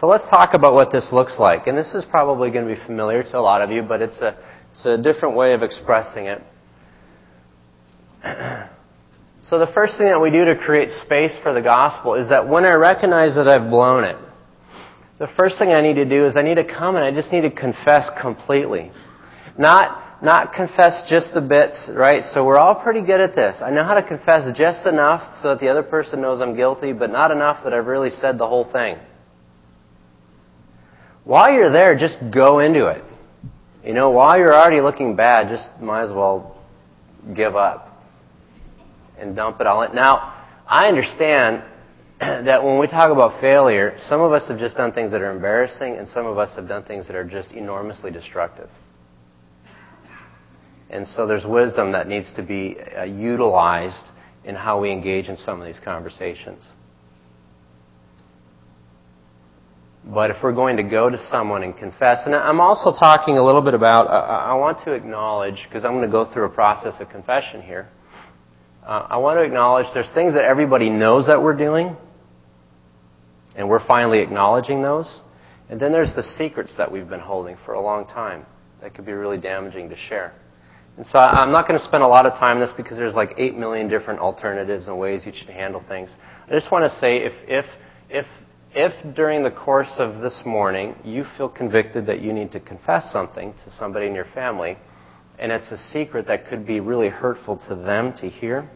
So 0.00 0.08
let's 0.08 0.26
talk 0.28 0.54
about 0.54 0.74
what 0.74 0.90
this 0.90 1.12
looks 1.12 1.38
like. 1.38 1.68
And 1.68 1.78
this 1.78 1.94
is 1.94 2.04
probably 2.04 2.50
going 2.50 2.66
to 2.66 2.74
be 2.74 2.80
familiar 2.84 3.22
to 3.22 3.38
a 3.38 3.40
lot 3.40 3.62
of 3.62 3.70
you, 3.70 3.82
but 3.82 4.02
it's 4.02 4.18
a, 4.18 4.36
it's 4.72 4.84
a 4.84 5.00
different 5.00 5.36
way 5.36 5.52
of 5.54 5.62
expressing 5.62 6.26
it. 6.26 6.42
so 9.44 9.58
the 9.58 9.70
first 9.72 9.96
thing 9.96 10.08
that 10.08 10.20
we 10.20 10.30
do 10.30 10.44
to 10.46 10.56
create 10.56 10.90
space 10.90 11.38
for 11.40 11.52
the 11.52 11.62
gospel 11.62 12.14
is 12.14 12.28
that 12.30 12.48
when 12.48 12.64
I 12.64 12.74
recognize 12.74 13.36
that 13.36 13.46
I've 13.46 13.70
blown 13.70 14.02
it, 14.02 14.16
the 15.20 15.28
first 15.36 15.60
thing 15.60 15.68
I 15.68 15.80
need 15.80 15.94
to 15.94 16.04
do 16.04 16.26
is 16.26 16.36
I 16.36 16.42
need 16.42 16.56
to 16.56 16.64
come 16.64 16.96
and 16.96 17.04
I 17.04 17.12
just 17.12 17.30
need 17.30 17.42
to 17.42 17.50
confess 17.50 18.10
completely. 18.20 18.90
Not, 19.56 20.24
not 20.24 20.54
confess 20.54 21.04
just 21.08 21.34
the 21.34 21.40
bits, 21.40 21.88
right? 21.94 22.24
So 22.24 22.44
we're 22.44 22.58
all 22.58 22.82
pretty 22.82 23.06
good 23.06 23.20
at 23.20 23.36
this. 23.36 23.62
I 23.62 23.70
know 23.70 23.84
how 23.84 23.94
to 23.94 24.02
confess 24.02 24.50
just 24.58 24.88
enough 24.88 25.36
so 25.40 25.50
that 25.50 25.60
the 25.60 25.68
other 25.68 25.84
person 25.84 26.20
knows 26.20 26.40
I'm 26.40 26.56
guilty, 26.56 26.92
but 26.92 27.12
not 27.12 27.30
enough 27.30 27.62
that 27.62 27.72
I've 27.72 27.86
really 27.86 28.10
said 28.10 28.38
the 28.38 28.48
whole 28.48 28.64
thing. 28.72 28.96
While 31.24 31.52
you're 31.52 31.72
there, 31.72 31.96
just 31.96 32.18
go 32.32 32.58
into 32.58 32.86
it. 32.86 33.02
You 33.82 33.94
know, 33.94 34.10
while 34.10 34.38
you're 34.38 34.54
already 34.54 34.80
looking 34.80 35.16
bad, 35.16 35.48
just 35.48 35.68
might 35.80 36.02
as 36.02 36.10
well 36.10 36.56
give 37.34 37.56
up 37.56 38.02
and 39.18 39.34
dump 39.34 39.60
it 39.60 39.66
all 39.66 39.82
in. 39.82 39.94
Now, 39.94 40.44
I 40.66 40.88
understand 40.88 41.62
that 42.20 42.62
when 42.62 42.78
we 42.78 42.86
talk 42.86 43.10
about 43.10 43.40
failure, 43.40 43.94
some 43.98 44.20
of 44.20 44.32
us 44.32 44.48
have 44.48 44.58
just 44.58 44.76
done 44.76 44.92
things 44.92 45.12
that 45.12 45.22
are 45.22 45.30
embarrassing, 45.30 45.96
and 45.96 46.06
some 46.06 46.26
of 46.26 46.38
us 46.38 46.54
have 46.56 46.68
done 46.68 46.84
things 46.84 47.06
that 47.06 47.16
are 47.16 47.24
just 47.24 47.52
enormously 47.52 48.10
destructive. 48.10 48.68
And 50.90 51.06
so 51.06 51.26
there's 51.26 51.46
wisdom 51.46 51.92
that 51.92 52.06
needs 52.06 52.32
to 52.34 52.42
be 52.42 52.76
uh, 52.78 53.04
utilized 53.04 54.04
in 54.44 54.54
how 54.54 54.80
we 54.80 54.92
engage 54.92 55.28
in 55.28 55.36
some 55.36 55.60
of 55.60 55.66
these 55.66 55.80
conversations. 55.80 56.70
But 60.06 60.30
if 60.30 60.36
we're 60.42 60.52
going 60.52 60.76
to 60.76 60.82
go 60.82 61.08
to 61.08 61.18
someone 61.30 61.62
and 61.62 61.74
confess, 61.74 62.26
and 62.26 62.34
I'm 62.34 62.60
also 62.60 62.92
talking 62.92 63.38
a 63.38 63.44
little 63.44 63.62
bit 63.62 63.72
about, 63.72 64.06
uh, 64.06 64.26
I 64.26 64.54
want 64.54 64.78
to 64.84 64.92
acknowledge, 64.92 65.64
because 65.66 65.84
I'm 65.84 65.92
going 65.92 66.04
to 66.04 66.12
go 66.12 66.30
through 66.30 66.44
a 66.44 66.50
process 66.50 67.00
of 67.00 67.08
confession 67.08 67.62
here. 67.62 67.88
Uh, 68.84 69.06
I 69.08 69.16
want 69.16 69.38
to 69.38 69.42
acknowledge 69.42 69.86
there's 69.94 70.12
things 70.12 70.34
that 70.34 70.44
everybody 70.44 70.90
knows 70.90 71.26
that 71.26 71.42
we're 71.42 71.56
doing, 71.56 71.96
and 73.56 73.66
we're 73.66 73.84
finally 73.86 74.20
acknowledging 74.20 74.82
those. 74.82 75.20
And 75.70 75.80
then 75.80 75.90
there's 75.90 76.14
the 76.14 76.22
secrets 76.22 76.74
that 76.76 76.92
we've 76.92 77.08
been 77.08 77.20
holding 77.20 77.56
for 77.64 77.72
a 77.72 77.80
long 77.80 78.06
time 78.06 78.44
that 78.82 78.94
could 78.94 79.06
be 79.06 79.12
really 79.12 79.38
damaging 79.38 79.88
to 79.88 79.96
share. 79.96 80.34
And 80.98 81.06
so 81.06 81.18
I'm 81.18 81.50
not 81.50 81.66
going 81.66 81.80
to 81.80 81.84
spend 81.84 82.02
a 82.02 82.06
lot 82.06 82.26
of 82.26 82.34
time 82.34 82.58
on 82.58 82.60
this 82.60 82.72
because 82.76 82.98
there's 82.98 83.14
like 83.14 83.34
8 83.38 83.56
million 83.56 83.88
different 83.88 84.20
alternatives 84.20 84.86
and 84.86 84.98
ways 84.98 85.24
you 85.24 85.32
should 85.34 85.48
handle 85.48 85.82
things. 85.88 86.14
I 86.46 86.50
just 86.50 86.70
want 86.70 86.90
to 86.90 86.98
say 86.98 87.16
if, 87.16 87.32
if, 87.48 87.64
if 88.10 88.26
if 88.74 89.14
during 89.14 89.44
the 89.44 89.50
course 89.50 89.94
of 89.98 90.20
this 90.20 90.42
morning 90.44 90.96
you 91.04 91.24
feel 91.36 91.48
convicted 91.48 92.06
that 92.06 92.20
you 92.20 92.32
need 92.32 92.50
to 92.50 92.58
confess 92.58 93.12
something 93.12 93.54
to 93.64 93.70
somebody 93.70 94.06
in 94.06 94.14
your 94.14 94.24
family, 94.34 94.76
and 95.38 95.52
it's 95.52 95.70
a 95.70 95.78
secret 95.78 96.26
that 96.26 96.48
could 96.48 96.66
be 96.66 96.80
really 96.80 97.08
hurtful 97.08 97.56
to 97.68 97.76
them 97.76 98.12
to 98.14 98.28
hear, 98.28 98.68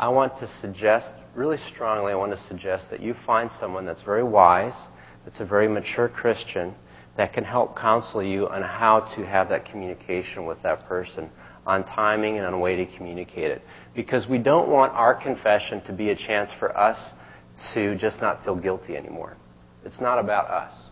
I 0.00 0.08
want 0.08 0.38
to 0.38 0.46
suggest, 0.46 1.12
really 1.34 1.58
strongly, 1.72 2.12
I 2.12 2.16
want 2.16 2.32
to 2.32 2.40
suggest 2.48 2.90
that 2.90 3.00
you 3.00 3.14
find 3.26 3.50
someone 3.50 3.84
that's 3.84 4.02
very 4.02 4.24
wise, 4.24 4.88
that's 5.24 5.40
a 5.40 5.46
very 5.46 5.68
mature 5.68 6.08
Christian, 6.08 6.74
that 7.18 7.34
can 7.34 7.44
help 7.44 7.76
counsel 7.76 8.22
you 8.22 8.48
on 8.48 8.62
how 8.62 9.00
to 9.16 9.26
have 9.26 9.48
that 9.50 9.66
communication 9.66 10.46
with 10.46 10.62
that 10.62 10.86
person, 10.86 11.30
on 11.66 11.84
timing 11.84 12.36
and 12.36 12.46
on 12.46 12.54
a 12.54 12.58
way 12.58 12.76
to 12.76 12.96
communicate 12.96 13.50
it. 13.50 13.62
Because 13.94 14.26
we 14.28 14.38
don't 14.38 14.68
want 14.68 14.92
our 14.92 15.14
confession 15.14 15.82
to 15.84 15.92
be 15.92 16.10
a 16.10 16.16
chance 16.16 16.50
for 16.58 16.76
us 16.76 17.12
to 17.74 17.96
just 17.96 18.20
not 18.20 18.44
feel 18.44 18.56
guilty 18.58 18.96
anymore. 18.96 19.36
It's 19.84 20.00
not 20.00 20.18
about 20.18 20.50
us. 20.50 20.90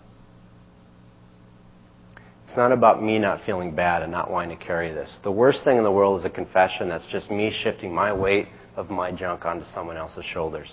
It's 2.45 2.57
not 2.57 2.73
about 2.73 3.03
me 3.03 3.19
not 3.19 3.45
feeling 3.45 3.75
bad 3.75 4.03
and 4.03 4.13
not 4.13 4.31
wanting 4.31 4.57
to 4.57 4.65
carry 4.65 4.93
this. 4.93 5.19
The 5.23 5.33
worst 5.33 5.65
thing 5.65 5.79
in 5.79 5.85
the 5.85 5.91
world 5.91 6.21
is 6.21 6.27
a 6.27 6.31
confession 6.31 6.89
that's 6.89 7.07
just 7.07 7.31
me 7.31 7.51
shifting 7.51 7.93
my 7.93 8.13
weight 8.13 8.49
of 8.77 8.91
my 8.91 9.13
junk 9.13 9.47
onto 9.47 9.65
someone 9.65 9.97
else's 9.97 10.25
shoulders. 10.25 10.71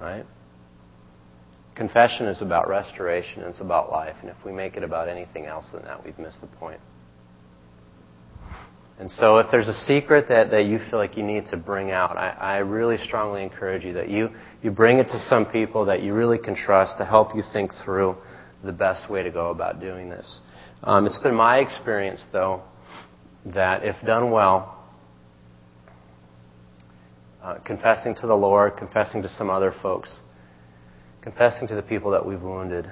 Right? 0.00 0.26
Confession 1.76 2.26
is 2.26 2.42
about 2.42 2.68
restoration, 2.68 3.42
and 3.42 3.50
it's 3.50 3.60
about 3.60 3.90
life. 3.90 4.16
And 4.22 4.30
if 4.30 4.36
we 4.44 4.52
make 4.52 4.76
it 4.76 4.82
about 4.82 5.08
anything 5.08 5.46
else 5.46 5.70
than 5.72 5.84
that, 5.84 6.04
we've 6.04 6.18
missed 6.18 6.40
the 6.40 6.46
point. 6.46 6.80
And 8.98 9.10
so 9.10 9.38
if 9.38 9.46
there's 9.50 9.66
a 9.66 9.74
secret 9.74 10.26
that, 10.28 10.52
that 10.52 10.66
you 10.66 10.78
feel 10.78 11.00
like 11.00 11.16
you 11.16 11.24
need 11.24 11.46
to 11.46 11.56
bring 11.56 11.90
out, 11.90 12.16
I, 12.16 12.30
I 12.30 12.56
really 12.58 12.96
strongly 12.96 13.42
encourage 13.42 13.84
you 13.84 13.92
that 13.94 14.08
you, 14.08 14.28
you 14.62 14.70
bring 14.70 14.98
it 14.98 15.08
to 15.08 15.18
some 15.28 15.46
people 15.46 15.86
that 15.86 16.02
you 16.02 16.14
really 16.14 16.38
can 16.38 16.54
trust 16.54 16.98
to 16.98 17.04
help 17.04 17.34
you 17.34 17.42
think 17.52 17.72
through 17.84 18.16
the 18.62 18.72
best 18.72 19.10
way 19.10 19.24
to 19.24 19.30
go 19.30 19.50
about 19.50 19.80
doing 19.80 20.08
this. 20.08 20.40
Um, 20.84 21.06
it's 21.06 21.18
been 21.18 21.34
my 21.34 21.58
experience, 21.58 22.22
though, 22.32 22.62
that 23.46 23.84
if 23.84 23.96
done 24.06 24.30
well, 24.30 24.78
uh, 27.42 27.58
confessing 27.58 28.14
to 28.14 28.26
the 28.26 28.34
Lord, 28.34 28.76
confessing 28.76 29.22
to 29.22 29.28
some 29.28 29.50
other 29.50 29.74
folks, 29.82 30.18
confessing 31.20 31.66
to 31.68 31.74
the 31.74 31.82
people 31.82 32.12
that 32.12 32.24
we've 32.24 32.40
wounded, 32.40 32.86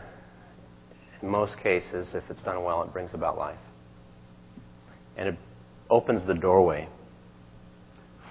in 1.23 1.29
most 1.29 1.59
cases, 1.61 2.15
if 2.15 2.25
it's 2.29 2.43
done 2.43 2.65
well, 2.65 2.83
it 2.83 2.93
brings 2.93 3.15
about 3.15 3.39
life. 3.39 3.61
And 5.17 5.29
it 5.29 5.37
opens 5.93 6.27
the 6.27 6.35
doorway 6.35 6.89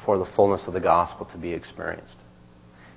for 0.04 0.18
the 0.18 0.26
fullness 0.36 0.68
of 0.68 0.74
the 0.74 0.80
gospel 0.80 1.28
to 1.28 1.38
be 1.38 1.54
experienced. 1.54 2.18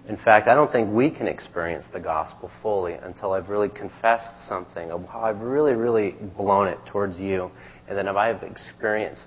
In 0.08 0.16
fact, 0.16 0.48
I 0.48 0.54
don't 0.54 0.72
think 0.72 0.92
we 0.92 1.10
can 1.10 1.28
experience 1.28 1.86
the 1.92 2.00
gospel 2.00 2.50
fully 2.62 2.94
until 2.94 3.32
I've 3.32 3.50
really 3.50 3.68
confessed 3.68 4.48
something, 4.48 4.88
how 4.88 5.20
I've 5.22 5.40
really, 5.40 5.74
really 5.74 6.14
blown 6.36 6.68
it 6.68 6.78
towards 6.90 7.18
you, 7.20 7.50
and 7.88 7.96
then 7.96 8.08
if 8.08 8.16
I've 8.16 8.42
experienced 8.42 9.26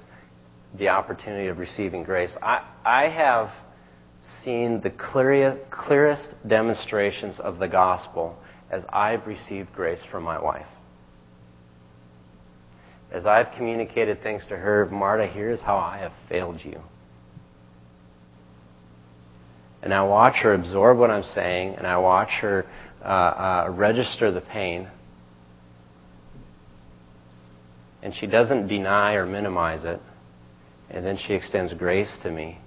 the 0.78 0.89
opportunity 0.89 1.47
of 1.47 1.60
receiving 1.60 2.04
grace. 2.04 2.36
I, 2.41 2.67
I 2.84 3.10
have 3.10 3.50
seen 4.43 4.82
the 4.82 4.91
clearest, 4.91 5.69
clearest 5.69 6.36
demonstrations 6.47 7.39
of 7.39 7.60
the 7.60 7.67
gospel 7.67 8.36
as 8.71 8.84
I've 8.89 9.26
received 9.28 9.71
grace 9.73 10.04
from 10.12 10.23
my 10.23 10.41
wife 10.41 10.67
as 13.12 13.26
I've 13.26 13.52
communicated 13.56 14.22
things 14.22 14.46
to 14.48 14.58
her, 14.58 14.86
Marta, 14.88 15.28
here's 15.28 15.62
how 15.62 15.78
I 15.78 16.00
have 16.00 16.12
failed 16.28 16.60
you. 16.63 16.82
And 19.82 19.93
I 19.93 20.04
watch 20.04 20.38
her 20.43 20.54
absorb 20.54 20.98
what 20.98 21.12
I'm 21.12 21.24
saying, 21.24 21.76
and 21.76 21.88
I 21.88 21.98
watch 21.98 22.30
her 22.41 22.65
uh, 23.02 23.06
uh, 23.06 23.74
register 23.74 24.32
the 24.32 24.41
pain. 24.41 24.89
And 28.02 28.13
she 28.13 28.28
doesn't 28.28 28.67
deny 28.67 29.13
or 29.13 29.26
minimize 29.26 29.86
it. 29.86 30.02
And 30.89 31.06
then 31.06 31.17
she 31.17 31.34
extends 31.34 31.74
grace 31.74 32.17
to 32.24 32.32
me. 32.32 32.58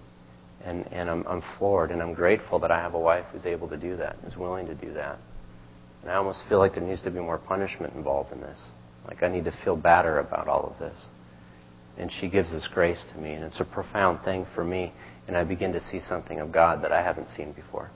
And, 0.65 0.87
and 0.93 1.11
I'm, 1.11 1.27
I'm 1.27 1.43
floored, 1.59 1.91
and 1.91 2.03
I'm 2.03 2.15
grateful 2.15 2.59
that 2.61 2.71
I 2.71 2.79
have 2.79 2.95
a 2.95 2.99
wife 2.99 3.27
who's 3.33 3.47
able 3.47 3.69
to 3.69 3.77
do 3.77 3.97
that, 3.97 4.17
who's 4.23 4.37
willing 4.37 4.67
to 4.67 4.75
do 4.75 4.93
that. 4.95 5.19
And 6.03 6.11
I 6.11 6.15
almost 6.15 6.45
feel 6.49 6.59
like 6.59 6.75
there 6.75 6.85
needs 6.85 7.03
to 7.03 7.11
be 7.11 7.19
more 7.19 7.39
punishment 7.39 7.95
involved 7.95 8.33
in 8.33 8.41
this. 8.41 8.71
Like 9.11 9.25
I 9.25 9.29
need 9.29 9.45
to 9.45 9.53
feel 9.65 9.77
better 9.77 10.21
about 10.21 10.49
all 10.49 10.73
of 10.73 10.79
this. 10.79 11.09
And 11.99 12.11
she 12.11 12.31
gives 12.31 12.51
this 12.53 12.67
grace 12.73 13.05
to 13.13 13.19
me, 13.19 13.35
and 13.35 13.45
it's 13.45 13.61
a 13.61 13.65
profound 13.65 14.25
thing 14.25 14.47
for 14.55 14.65
me, 14.65 14.93
and 15.27 15.37
I 15.37 15.45
begin 15.45 15.73
to 15.73 15.81
see 15.81 16.01
something 16.01 16.41
of 16.41 16.53
God 16.53 16.83
that 16.85 16.93
I 16.93 17.03
haven't 17.03 17.27
seen 17.27 17.53
before. 17.53 17.91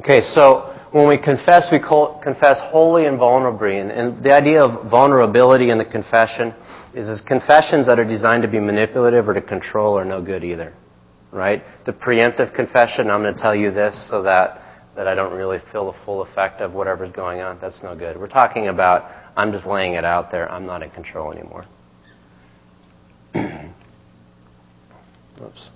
Okay, 0.00 0.20
so 0.20 0.78
when 0.92 1.08
we 1.08 1.18
confess, 1.18 1.68
we 1.72 1.78
confess 1.78 2.60
wholly 2.64 3.06
and 3.06 3.18
vulnerably. 3.18 3.80
And, 3.80 3.90
and, 3.90 4.22
the 4.22 4.32
idea 4.32 4.62
of 4.62 4.90
vulnerability 4.90 5.70
in 5.70 5.78
the 5.78 5.84
confession 5.84 6.54
is, 6.94 7.08
is 7.08 7.20
confessions 7.20 7.86
that 7.86 7.98
are 7.98 8.04
designed 8.04 8.42
to 8.42 8.48
be 8.48 8.60
manipulative 8.60 9.28
or 9.28 9.34
to 9.34 9.42
control 9.42 9.98
are 9.98 10.04
no 10.04 10.22
good 10.22 10.44
either. 10.44 10.72
Right? 11.32 11.62
The 11.84 11.92
preemptive 11.92 12.54
confession, 12.54 13.10
I'm 13.10 13.22
going 13.22 13.34
to 13.34 13.40
tell 13.40 13.54
you 13.54 13.70
this 13.70 14.08
so 14.08 14.22
that 14.22 14.60
that 14.96 15.06
I 15.06 15.14
don't 15.14 15.34
really 15.34 15.58
feel 15.70 15.92
the 15.92 15.98
full 16.04 16.22
effect 16.22 16.60
of 16.60 16.74
whatever's 16.74 17.12
going 17.12 17.40
on, 17.40 17.58
that's 17.60 17.82
no 17.82 17.94
good. 17.94 18.18
We're 18.18 18.28
talking 18.28 18.68
about 18.68 19.10
I'm 19.36 19.52
just 19.52 19.66
laying 19.66 19.94
it 19.94 20.04
out 20.04 20.30
there. 20.32 20.50
I'm 20.50 20.66
not 20.66 20.82
in 20.82 20.90
control 20.90 21.32
anymore. 21.32 21.66
Oops. 25.42 25.68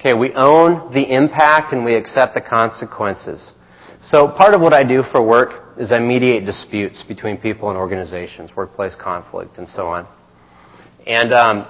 Okay, 0.00 0.14
we 0.14 0.32
own 0.32 0.92
the 0.92 1.14
impact 1.14 1.72
and 1.72 1.84
we 1.84 1.94
accept 1.94 2.34
the 2.34 2.40
consequences. 2.40 3.52
So 4.02 4.28
part 4.28 4.54
of 4.54 4.60
what 4.60 4.72
I 4.72 4.84
do 4.84 5.02
for 5.02 5.24
work 5.24 5.76
is 5.78 5.92
I 5.92 5.98
mediate 5.98 6.44
disputes 6.44 7.02
between 7.06 7.36
people 7.36 7.68
and 7.68 7.78
organizations, 7.78 8.50
workplace 8.56 8.96
conflict, 8.96 9.58
and 9.58 9.68
so 9.68 9.86
on. 9.86 10.06
And 11.06 11.32
um, 11.32 11.66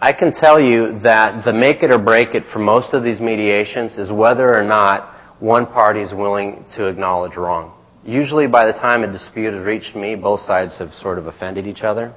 I 0.00 0.12
can 0.12 0.32
tell 0.32 0.60
you 0.60 0.98
that 1.00 1.44
the 1.44 1.52
make 1.52 1.82
it 1.82 1.90
or 1.90 1.98
break 1.98 2.34
it 2.34 2.44
for 2.52 2.58
most 2.58 2.94
of 2.94 3.02
these 3.02 3.20
mediations 3.20 3.96
is 3.98 4.10
whether 4.10 4.54
or 4.54 4.64
not 4.64 5.13
one 5.44 5.66
party 5.66 6.00
is 6.00 6.14
willing 6.14 6.64
to 6.74 6.86
acknowledge 6.88 7.36
wrong. 7.36 7.78
Usually, 8.02 8.46
by 8.46 8.66
the 8.66 8.72
time 8.72 9.02
a 9.02 9.12
dispute 9.12 9.52
has 9.52 9.62
reached 9.62 9.94
me, 9.94 10.14
both 10.14 10.40
sides 10.40 10.78
have 10.78 10.92
sort 10.94 11.18
of 11.18 11.26
offended 11.26 11.66
each 11.66 11.82
other. 11.82 12.14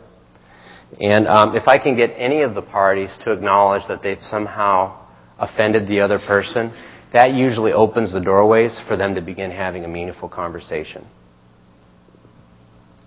And 1.01 1.27
um, 1.27 1.53
if 1.53 1.67
I 1.67 1.77
can 1.77 1.97
get 1.97 2.11
any 2.15 2.41
of 2.41 2.55
the 2.55 2.61
parties 2.61 3.17
to 3.23 3.33
acknowledge 3.33 3.83
that 3.89 4.01
they've 4.01 4.21
somehow 4.21 5.05
offended 5.37 5.89
the 5.89 5.99
other 5.99 6.19
person, 6.19 6.71
that 7.11 7.33
usually 7.33 7.73
opens 7.73 8.13
the 8.13 8.21
doorways 8.21 8.81
for 8.87 8.95
them 8.95 9.15
to 9.15 9.21
begin 9.21 9.51
having 9.51 9.83
a 9.83 9.89
meaningful 9.89 10.29
conversation. 10.29 11.05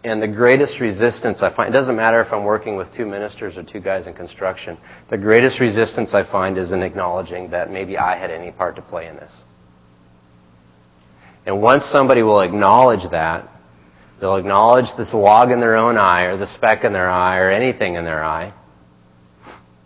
And 0.04 0.20
the 0.20 0.28
greatest 0.28 0.80
resistance 0.80 1.42
I 1.42 1.54
find, 1.54 1.70
it 1.70 1.72
doesn't 1.72 1.96
matter 1.96 2.20
if 2.20 2.30
I'm 2.30 2.44
working 2.44 2.76
with 2.76 2.88
two 2.94 3.06
ministers 3.06 3.56
or 3.56 3.62
two 3.62 3.80
guys 3.80 4.06
in 4.06 4.12
construction, 4.12 4.76
the 5.08 5.18
greatest 5.18 5.60
resistance 5.60 6.12
I 6.12 6.30
find 6.30 6.58
is 6.58 6.72
in 6.72 6.82
acknowledging 6.82 7.50
that 7.52 7.70
maybe 7.70 7.96
I 7.96 8.18
had 8.18 8.30
any 8.30 8.52
part 8.52 8.76
to 8.76 8.82
play 8.82 9.06
in 9.06 9.16
this. 9.16 9.42
And 11.46 11.62
once 11.62 11.84
somebody 11.84 12.22
will 12.22 12.40
acknowledge 12.40 13.10
that, 13.10 13.48
they'll 14.20 14.36
acknowledge 14.36 14.86
this 14.98 15.14
log 15.14 15.50
in 15.50 15.60
their 15.60 15.76
own 15.76 15.96
eye 15.96 16.24
or 16.24 16.36
the 16.36 16.46
speck 16.54 16.84
in 16.84 16.92
their 16.92 17.08
eye 17.08 17.38
or 17.38 17.50
anything 17.50 17.94
in 17.94 18.04
their 18.04 18.22
eye, 18.22 18.52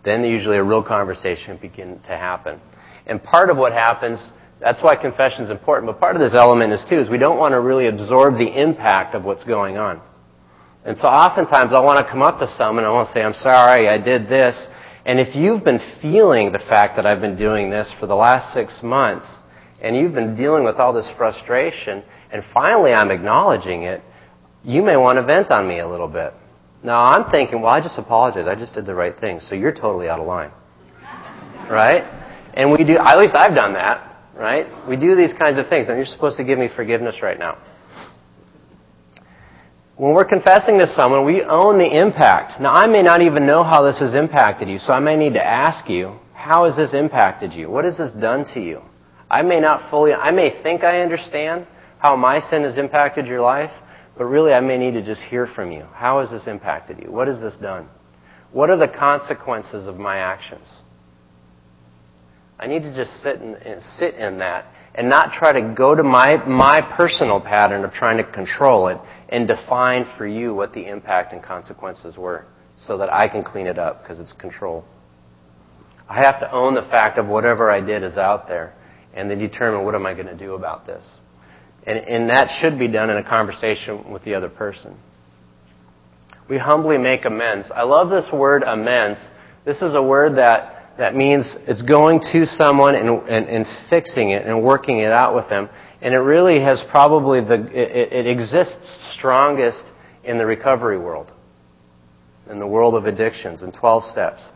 then 0.03 0.23
usually 0.23 0.57
a 0.57 0.63
real 0.63 0.83
conversation 0.83 1.57
begin 1.57 1.99
to 2.01 2.11
happen. 2.11 2.59
And 3.07 3.23
part 3.23 3.49
of 3.49 3.57
what 3.57 3.71
happens, 3.71 4.31
that's 4.59 4.83
why 4.83 4.95
confession 4.95 5.45
is 5.45 5.49
important, 5.49 5.87
but 5.87 5.99
part 5.99 6.15
of 6.15 6.21
this 6.21 6.35
element 6.35 6.73
is 6.73 6.85
too, 6.87 6.99
is 6.99 7.09
we 7.09 7.17
don't 7.17 7.37
want 7.37 7.53
to 7.53 7.61
really 7.61 7.87
absorb 7.87 8.35
the 8.35 8.61
impact 8.61 9.15
of 9.15 9.23
what's 9.23 9.43
going 9.43 9.77
on. 9.77 10.01
And 10.85 10.97
so 10.97 11.07
oftentimes 11.07 11.73
I 11.73 11.79
want 11.79 12.05
to 12.05 12.11
come 12.11 12.21
up 12.21 12.37
to 12.39 12.47
someone 12.47 12.83
and 12.83 12.87
I 12.87 12.91
want 12.91 13.07
to 13.07 13.13
say, 13.13 13.23
I'm 13.23 13.33
sorry, 13.33 13.87
I 13.87 13.97
did 13.97 14.27
this. 14.27 14.67
And 15.05 15.19
if 15.19 15.35
you've 15.35 15.63
been 15.63 15.79
feeling 16.01 16.51
the 16.51 16.59
fact 16.59 16.95
that 16.97 17.05
I've 17.05 17.21
been 17.21 17.37
doing 17.37 17.69
this 17.69 17.93
for 17.99 18.05
the 18.05 18.15
last 18.15 18.53
six 18.53 18.81
months, 18.83 19.39
and 19.81 19.95
you've 19.95 20.13
been 20.13 20.35
dealing 20.35 20.63
with 20.63 20.75
all 20.75 20.93
this 20.93 21.11
frustration, 21.17 22.03
and 22.31 22.43
finally 22.53 22.93
I'm 22.93 23.11
acknowledging 23.11 23.83
it, 23.83 24.01
you 24.63 24.81
may 24.81 24.97
want 24.97 25.17
to 25.17 25.23
vent 25.23 25.51
on 25.51 25.67
me 25.67 25.79
a 25.79 25.87
little 25.87 26.07
bit. 26.07 26.33
Now 26.83 27.03
I'm 27.03 27.29
thinking, 27.29 27.61
well, 27.61 27.71
I 27.71 27.81
just 27.81 27.97
apologize. 27.97 28.47
I 28.47 28.55
just 28.55 28.73
did 28.73 28.85
the 28.85 28.95
right 28.95 29.17
thing. 29.17 29.39
So 29.39 29.55
you're 29.55 29.73
totally 29.73 30.07
out 30.07 30.19
of 30.19 30.27
line. 30.27 30.51
Right? 31.69 32.03
And 32.53 32.71
we 32.71 32.83
do, 32.83 32.97
at 32.97 33.17
least 33.17 33.35
I've 33.35 33.55
done 33.55 33.73
that, 33.73 34.31
right? 34.35 34.67
We 34.87 34.95
do 34.95 35.15
these 35.15 35.33
kinds 35.33 35.57
of 35.57 35.67
things. 35.67 35.87
Now 35.87 35.95
you're 35.95 36.05
supposed 36.05 36.37
to 36.37 36.43
give 36.43 36.59
me 36.59 36.69
forgiveness 36.73 37.21
right 37.21 37.37
now. 37.37 37.57
When 39.97 40.13
we're 40.13 40.25
confessing 40.25 40.77
to 40.79 40.87
someone, 40.87 41.25
we 41.25 41.41
own 41.41 41.77
the 41.77 41.99
impact. 41.99 42.59
Now 42.61 42.73
I 42.73 42.85
may 42.85 43.01
not 43.01 43.21
even 43.21 43.47
know 43.47 43.63
how 43.63 43.81
this 43.81 43.99
has 43.99 44.13
impacted 44.13 44.67
you, 44.67 44.77
so 44.77 44.93
I 44.93 44.99
may 44.99 45.15
need 45.15 45.33
to 45.33 45.43
ask 45.43 45.89
you, 45.89 46.19
how 46.33 46.65
has 46.65 46.75
this 46.75 46.93
impacted 46.93 47.53
you? 47.53 47.69
What 47.69 47.85
has 47.85 47.97
this 47.97 48.11
done 48.11 48.45
to 48.53 48.59
you? 48.59 48.81
I 49.29 49.41
may 49.41 49.59
not 49.59 49.89
fully, 49.89 50.13
I 50.13 50.31
may 50.31 50.61
think 50.61 50.83
I 50.83 51.01
understand 51.01 51.67
how 51.99 52.15
my 52.15 52.39
sin 52.39 52.63
has 52.63 52.77
impacted 52.77 53.25
your 53.25 53.41
life, 53.41 53.71
but 54.17 54.25
really 54.25 54.53
I 54.53 54.59
may 54.59 54.77
need 54.77 54.93
to 54.93 55.03
just 55.03 55.21
hear 55.21 55.47
from 55.47 55.71
you. 55.71 55.83
How 55.93 56.19
has 56.19 56.29
this 56.29 56.47
impacted 56.47 56.99
you? 57.01 57.11
What 57.11 57.27
has 57.27 57.41
this 57.41 57.57
done? 57.57 57.87
What 58.51 58.69
are 58.69 58.77
the 58.77 58.87
consequences 58.87 59.87
of 59.87 59.97
my 59.97 60.17
actions? 60.17 60.71
I 62.57 62.67
need 62.67 62.83
to 62.83 62.95
just 62.95 63.21
sit 63.21 63.41
in, 63.41 63.81
sit 63.81 64.15
in 64.15 64.37
that 64.39 64.65
and 64.93 65.09
not 65.09 65.33
try 65.33 65.51
to 65.51 65.73
go 65.75 65.93
to 65.93 66.03
my, 66.03 66.37
my 66.47 66.81
personal 66.95 67.41
pattern 67.41 67.83
of 67.83 67.91
trying 67.91 68.17
to 68.17 68.31
control 68.31 68.87
it 68.87 68.97
and 69.27 69.45
define 69.45 70.05
for 70.17 70.25
you 70.25 70.53
what 70.53 70.73
the 70.73 70.87
impact 70.87 71.33
and 71.33 71.43
consequences 71.43 72.15
were 72.15 72.45
so 72.79 72.97
that 72.97 73.11
I 73.11 73.27
can 73.27 73.43
clean 73.43 73.67
it 73.67 73.77
up 73.77 74.01
because 74.01 74.21
it's 74.21 74.31
control. 74.31 74.85
I 76.07 76.21
have 76.21 76.39
to 76.39 76.51
own 76.51 76.75
the 76.75 76.83
fact 76.83 77.17
of 77.17 77.27
whatever 77.27 77.69
I 77.69 77.81
did 77.81 78.03
is 78.03 78.15
out 78.15 78.47
there 78.47 78.73
and 79.15 79.29
then 79.29 79.39
determine 79.39 79.85
what 79.85 79.95
am 79.95 80.05
I 80.05 80.13
going 80.13 80.27
to 80.27 80.37
do 80.37 80.53
about 80.53 80.85
this. 80.85 81.09
And, 81.85 81.99
and 81.99 82.29
that 82.29 82.49
should 82.59 82.77
be 82.77 82.87
done 82.87 83.09
in 83.09 83.17
a 83.17 83.23
conversation 83.23 84.11
with 84.11 84.23
the 84.23 84.33
other 84.33 84.49
person. 84.49 84.97
We 86.49 86.57
humbly 86.57 86.97
make 86.97 87.25
amends. 87.25 87.71
I 87.73 87.83
love 87.83 88.09
this 88.09 88.31
word 88.31 88.63
amends. 88.63 89.19
This 89.65 89.81
is 89.81 89.95
a 89.95 90.03
word 90.03 90.37
that 90.37 90.75
that 90.97 91.15
means 91.15 91.57
it's 91.67 91.81
going 91.81 92.21
to 92.31 92.45
someone 92.45 92.95
and, 92.95 93.09
and, 93.27 93.47
and, 93.47 93.65
fixing 93.89 94.29
it 94.29 94.45
and 94.45 94.63
working 94.63 94.99
it 94.99 95.11
out 95.11 95.35
with 95.35 95.49
them. 95.49 95.69
And 96.01 96.13
it 96.13 96.19
really 96.19 96.61
has 96.61 96.83
probably 96.89 97.41
the, 97.41 97.65
it, 97.73 98.13
it 98.13 98.27
exists 98.27 99.13
strongest 99.17 99.91
in 100.23 100.37
the 100.37 100.45
recovery 100.45 100.97
world, 100.97 101.31
in 102.49 102.57
the 102.57 102.67
world 102.67 102.95
of 102.95 103.05
addictions 103.05 103.61
and 103.61 103.73
12 103.73 104.05
steps. 104.05 104.47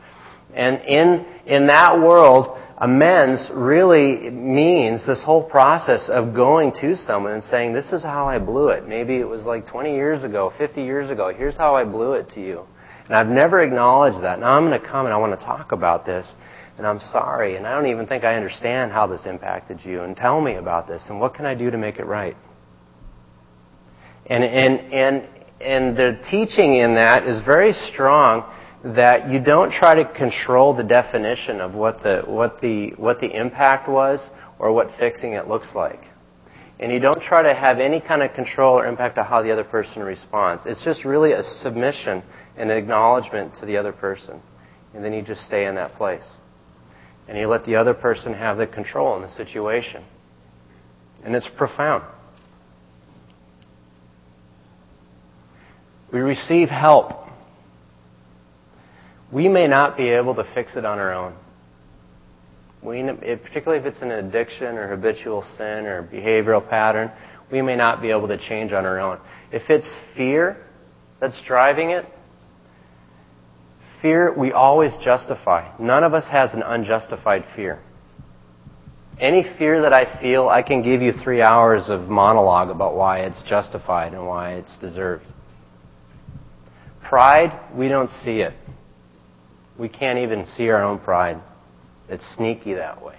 And 0.54 0.82
in, 0.82 1.26
in 1.46 1.68
that 1.68 2.00
world, 2.00 2.58
amends 2.80 3.52
really 3.54 4.30
means 4.30 5.06
this 5.06 5.22
whole 5.24 5.44
process 5.44 6.10
of 6.10 6.34
going 6.34 6.72
to 6.80 6.96
someone 6.96 7.34
and 7.34 7.44
saying, 7.44 7.74
this 7.74 7.92
is 7.92 8.02
how 8.02 8.26
I 8.26 8.40
blew 8.40 8.70
it. 8.70 8.88
Maybe 8.88 9.18
it 9.18 9.28
was 9.28 9.44
like 9.44 9.68
20 9.68 9.94
years 9.94 10.24
ago, 10.24 10.52
50 10.58 10.82
years 10.82 11.10
ago. 11.10 11.34
Here's 11.36 11.58
how 11.58 11.76
I 11.76 11.84
blew 11.84 12.14
it 12.14 12.30
to 12.32 12.42
you. 12.42 12.64
And 13.06 13.16
I've 13.16 13.28
never 13.28 13.62
acknowledged 13.62 14.24
that. 14.24 14.40
Now 14.40 14.52
I'm 14.52 14.68
going 14.68 14.80
to 14.80 14.88
come 14.88 15.06
and 15.06 15.14
I 15.14 15.18
want 15.18 15.38
to 15.38 15.46
talk 15.46 15.74
about 15.74 16.06
this. 16.06 16.34
And 16.78 16.88
I'm 16.88 17.00
sorry. 17.00 17.58
And 17.58 17.68
I 17.68 17.76
don't 17.76 17.88
even 17.88 18.08
think 18.08 18.24
I 18.24 18.36
understand 18.36 18.94
how 18.94 19.08
this 19.08 19.26
impacted 19.26 19.84
you. 19.84 20.04
And 20.04 20.16
tell 20.16 20.40
me 20.40 20.56
about 20.56 20.88
this. 20.88 21.04
And 21.10 21.20
what 21.20 21.34
can 21.34 21.46
I 21.46 21.56
do 21.56 21.70
to 21.70 21.78
make 21.78 21.98
it 21.98 22.06
right? 22.06 22.38
And, 24.28 24.44
and, 24.44 24.94
and, 24.94 25.28
and 25.60 25.98
the 25.98 26.24
teaching 26.30 26.76
in 26.76 26.96
that 26.96 27.28
is 27.28 27.44
very 27.44 27.74
strong 27.74 28.44
that 28.84 29.30
you 29.30 29.44
don't 29.44 29.72
try 29.72 29.96
to 29.96 30.06
control 30.14 30.74
the 30.74 30.84
definition 30.84 31.60
of 31.60 31.76
what 31.76 32.02
the, 32.02 32.24
what 32.26 32.62
the, 32.62 32.92
what 32.98 33.20
the 33.20 33.28
impact 33.28 33.90
was 33.90 34.30
or 34.58 34.72
what 34.72 34.90
fixing 34.98 35.34
it 35.34 35.48
looks 35.48 35.76
like. 35.76 36.00
And 36.80 36.94
you 36.94 37.00
don't 37.00 37.22
try 37.22 37.44
to 37.44 37.54
have 37.54 37.80
any 37.80 38.00
kind 38.00 38.24
of 38.24 38.34
control 38.34 38.80
or 38.80 38.88
impact 38.88 39.18
on 39.18 39.26
how 39.26 39.44
the 39.44 39.52
other 39.52 39.66
person 39.66 40.02
responds. 40.02 40.66
It's 40.66 40.84
just 40.84 41.04
really 41.04 41.34
a 41.34 41.44
submission 41.44 42.24
and 42.56 42.72
an 42.72 42.78
acknowledgement 42.78 43.56
to 43.56 43.66
the 43.66 43.76
other 43.76 43.92
person. 43.92 44.42
And 44.94 45.04
then 45.04 45.12
you 45.14 45.22
just 45.22 45.42
stay 45.46 45.66
in 45.66 45.76
that 45.76 45.96
place. 45.96 46.28
And 47.28 47.38
you 47.38 47.48
let 47.48 47.66
the 47.66 47.76
other 47.76 47.94
person 47.94 48.34
have 48.34 48.58
the 48.58 48.66
control 48.66 49.18
in 49.18 49.22
the 49.22 49.30
situation. 49.30 50.06
And 51.24 51.36
it's 51.36 51.50
profound. 51.58 52.04
We 56.14 56.22
receive 56.22 56.70
help. 56.70 57.29
We 59.32 59.48
may 59.48 59.68
not 59.68 59.96
be 59.96 60.10
able 60.10 60.36
to 60.36 60.44
fix 60.54 60.76
it 60.76 60.86
on 60.86 60.98
our 61.00 61.14
own. 61.14 61.36
We, 62.82 63.04
particularly 63.04 63.80
if 63.80 63.86
it's 63.86 64.02
an 64.02 64.12
addiction 64.12 64.78
or 64.78 64.88
habitual 64.88 65.42
sin 65.58 65.86
or 65.86 66.04
behavioral 66.04 66.68
pattern, 66.68 67.12
we 67.52 67.62
may 67.62 67.76
not 67.76 68.02
be 68.02 68.10
able 68.10 68.28
to 68.30 68.38
change 68.38 68.72
on 68.72 68.86
our 68.86 69.00
own. 69.00 69.20
If 69.52 69.70
it's 69.70 69.98
fear 70.16 70.58
that's 71.20 71.42
driving 71.46 71.92
it, 71.92 72.06
fear 74.02 74.34
we 74.38 74.52
always 74.52 74.98
justify. 75.04 75.76
None 75.78 76.04
of 76.04 76.14
us 76.14 76.28
has 76.30 76.54
an 76.54 76.64
unjustified 76.64 77.44
fear. 77.56 77.80
Any 79.20 79.44
fear 79.58 79.82
that 79.82 79.92
I 79.92 80.22
feel, 80.22 80.48
I 80.48 80.64
can 80.64 80.82
give 80.82 81.02
you 81.02 81.12
three 81.12 81.42
hours 81.42 81.90
of 81.90 82.10
monologue 82.10 82.70
about 82.70 82.96
why 82.96 83.20
it's 83.20 83.44
justified 83.44 84.14
and 84.14 84.26
why 84.26 84.54
it's 84.54 84.78
deserved. 84.80 85.26
Pride, 87.04 87.60
we 87.76 87.90
don't 87.90 88.10
see 88.10 88.40
it. 88.40 88.54
We 89.80 89.90
can't 89.90 90.20
even 90.20 90.46
see 90.46 90.70
our 90.70 90.84
own 90.84 91.00
pride. 91.00 91.42
It's 92.10 92.28
sneaky 92.36 92.74
that 92.74 93.02
way. 93.04 93.16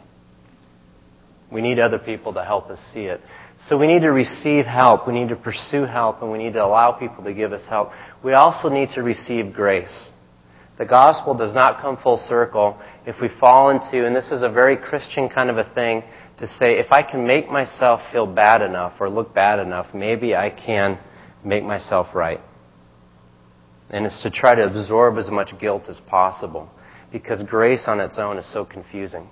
We 1.50 1.62
need 1.62 1.78
other 1.78 1.98
people 1.98 2.32
to 2.34 2.44
help 2.44 2.70
us 2.70 2.78
see 2.92 3.06
it. 3.06 3.20
So 3.66 3.78
we 3.78 3.86
need 3.86 4.00
to 4.00 4.10
receive 4.10 4.66
help. 4.66 5.06
We 5.06 5.14
need 5.14 5.30
to 5.30 5.36
pursue 5.36 5.82
help 5.84 6.22
and 6.22 6.30
we 6.30 6.38
need 6.38 6.52
to 6.52 6.64
allow 6.64 6.92
people 6.92 7.24
to 7.24 7.34
give 7.34 7.52
us 7.52 7.66
help. 7.68 7.90
We 8.22 8.34
also 8.34 8.68
need 8.68 8.90
to 8.90 9.02
receive 9.02 9.52
grace. 9.52 10.10
The 10.78 10.86
gospel 10.86 11.36
does 11.36 11.54
not 11.54 11.82
come 11.82 11.96
full 11.96 12.16
circle 12.16 12.80
if 13.04 13.16
we 13.20 13.28
fall 13.38 13.68
into, 13.68 14.06
and 14.06 14.16
this 14.16 14.30
is 14.30 14.40
a 14.42 14.48
very 14.48 14.78
Christian 14.78 15.28
kind 15.28 15.50
of 15.50 15.58
a 15.58 15.74
thing, 15.74 16.02
to 16.38 16.46
say, 16.46 16.78
if 16.78 16.90
I 16.90 17.02
can 17.02 17.26
make 17.26 17.50
myself 17.50 18.00
feel 18.10 18.26
bad 18.26 18.62
enough 18.62 18.94
or 18.98 19.10
look 19.10 19.34
bad 19.34 19.58
enough, 19.58 19.94
maybe 19.94 20.34
I 20.34 20.48
can 20.48 20.98
make 21.44 21.64
myself 21.64 22.14
right. 22.14 22.40
And 23.90 24.06
it's 24.06 24.22
to 24.22 24.30
try 24.30 24.54
to 24.54 24.64
absorb 24.64 25.18
as 25.18 25.28
much 25.30 25.58
guilt 25.58 25.84
as 25.88 25.98
possible 26.06 26.70
because 27.12 27.42
grace 27.42 27.84
on 27.88 28.00
its 28.00 28.18
own 28.18 28.38
is 28.38 28.50
so 28.52 28.64
confusing. 28.64 29.28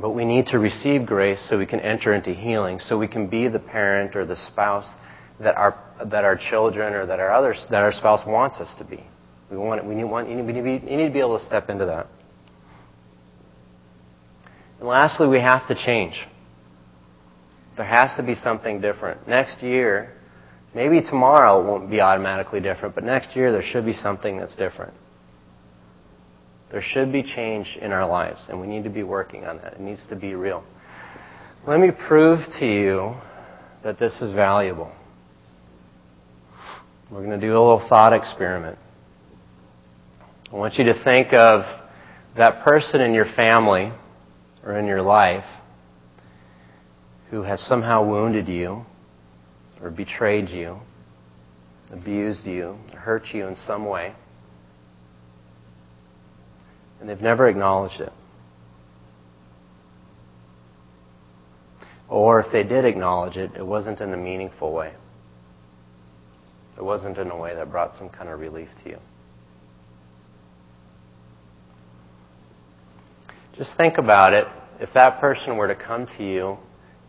But 0.00 0.10
we 0.10 0.24
need 0.24 0.46
to 0.46 0.58
receive 0.58 1.06
grace 1.06 1.46
so 1.48 1.58
we 1.58 1.66
can 1.66 1.80
enter 1.80 2.14
into 2.14 2.32
healing, 2.32 2.78
so 2.78 2.98
we 2.98 3.06
can 3.06 3.28
be 3.28 3.48
the 3.48 3.58
parent 3.58 4.16
or 4.16 4.24
the 4.24 4.36
spouse 4.36 4.96
that 5.40 5.56
our, 5.56 5.78
that 6.06 6.24
our 6.24 6.36
children 6.36 6.94
or 6.94 7.06
that 7.06 7.20
our, 7.20 7.30
others, 7.30 7.64
that 7.70 7.82
our 7.82 7.92
spouse 7.92 8.26
wants 8.26 8.60
us 8.60 8.74
to 8.78 8.84
be. 8.84 9.04
We, 9.50 9.58
want, 9.58 9.84
we, 9.84 9.94
need, 9.94 10.04
want, 10.04 10.28
we, 10.28 10.34
need 10.34 10.54
to 10.54 10.62
be, 10.62 10.78
we 10.78 10.96
need 10.96 11.08
to 11.08 11.12
be 11.12 11.20
able 11.20 11.38
to 11.38 11.44
step 11.44 11.68
into 11.68 11.84
that. 11.86 12.06
And 14.78 14.88
lastly, 14.88 15.28
we 15.28 15.40
have 15.40 15.68
to 15.68 15.74
change. 15.74 16.26
There 17.76 17.86
has 17.86 18.14
to 18.16 18.22
be 18.22 18.34
something 18.34 18.80
different. 18.80 19.28
Next 19.28 19.62
year, 19.62 20.14
Maybe 20.74 21.02
tomorrow 21.02 21.64
won't 21.64 21.90
be 21.90 22.00
automatically 22.00 22.60
different, 22.60 22.94
but 22.94 23.04
next 23.04 23.36
year 23.36 23.52
there 23.52 23.62
should 23.62 23.84
be 23.84 23.92
something 23.92 24.38
that's 24.38 24.56
different. 24.56 24.94
There 26.70 26.80
should 26.80 27.12
be 27.12 27.22
change 27.22 27.78
in 27.80 27.92
our 27.92 28.06
lives, 28.06 28.46
and 28.48 28.58
we 28.58 28.66
need 28.66 28.84
to 28.84 28.90
be 28.90 29.02
working 29.02 29.44
on 29.44 29.58
that. 29.58 29.74
It 29.74 29.80
needs 29.80 30.06
to 30.08 30.16
be 30.16 30.34
real. 30.34 30.64
Let 31.66 31.78
me 31.78 31.90
prove 32.08 32.38
to 32.60 32.66
you 32.66 33.14
that 33.84 33.98
this 33.98 34.22
is 34.22 34.32
valuable. 34.32 34.90
We're 37.10 37.22
going 37.22 37.38
to 37.38 37.46
do 37.46 37.52
a 37.52 37.60
little 37.60 37.86
thought 37.90 38.14
experiment. 38.14 38.78
I 40.50 40.56
want 40.56 40.74
you 40.76 40.84
to 40.84 41.04
think 41.04 41.34
of 41.34 41.64
that 42.38 42.64
person 42.64 43.02
in 43.02 43.12
your 43.12 43.26
family 43.36 43.92
or 44.64 44.78
in 44.78 44.86
your 44.86 45.02
life 45.02 45.44
who 47.30 47.42
has 47.42 47.60
somehow 47.60 48.08
wounded 48.08 48.48
you 48.48 48.86
or 49.82 49.90
betrayed 49.90 50.48
you, 50.48 50.78
abused 51.90 52.46
you, 52.46 52.78
hurt 52.96 53.24
you 53.34 53.46
in 53.46 53.56
some 53.56 53.84
way, 53.84 54.14
and 57.00 57.08
they've 57.08 57.20
never 57.20 57.48
acknowledged 57.48 58.00
it. 58.00 58.12
Or 62.08 62.40
if 62.40 62.52
they 62.52 62.62
did 62.62 62.84
acknowledge 62.84 63.36
it, 63.36 63.50
it 63.56 63.66
wasn't 63.66 64.00
in 64.00 64.12
a 64.12 64.16
meaningful 64.16 64.72
way. 64.72 64.92
It 66.76 66.84
wasn't 66.84 67.18
in 67.18 67.30
a 67.30 67.36
way 67.36 67.54
that 67.54 67.70
brought 67.70 67.94
some 67.94 68.08
kind 68.08 68.28
of 68.28 68.38
relief 68.38 68.68
to 68.84 68.90
you. 68.90 68.98
Just 73.56 73.76
think 73.76 73.98
about 73.98 74.32
it. 74.32 74.46
If 74.80 74.90
that 74.94 75.20
person 75.20 75.56
were 75.56 75.68
to 75.68 75.74
come 75.74 76.06
to 76.18 76.24
you 76.24 76.58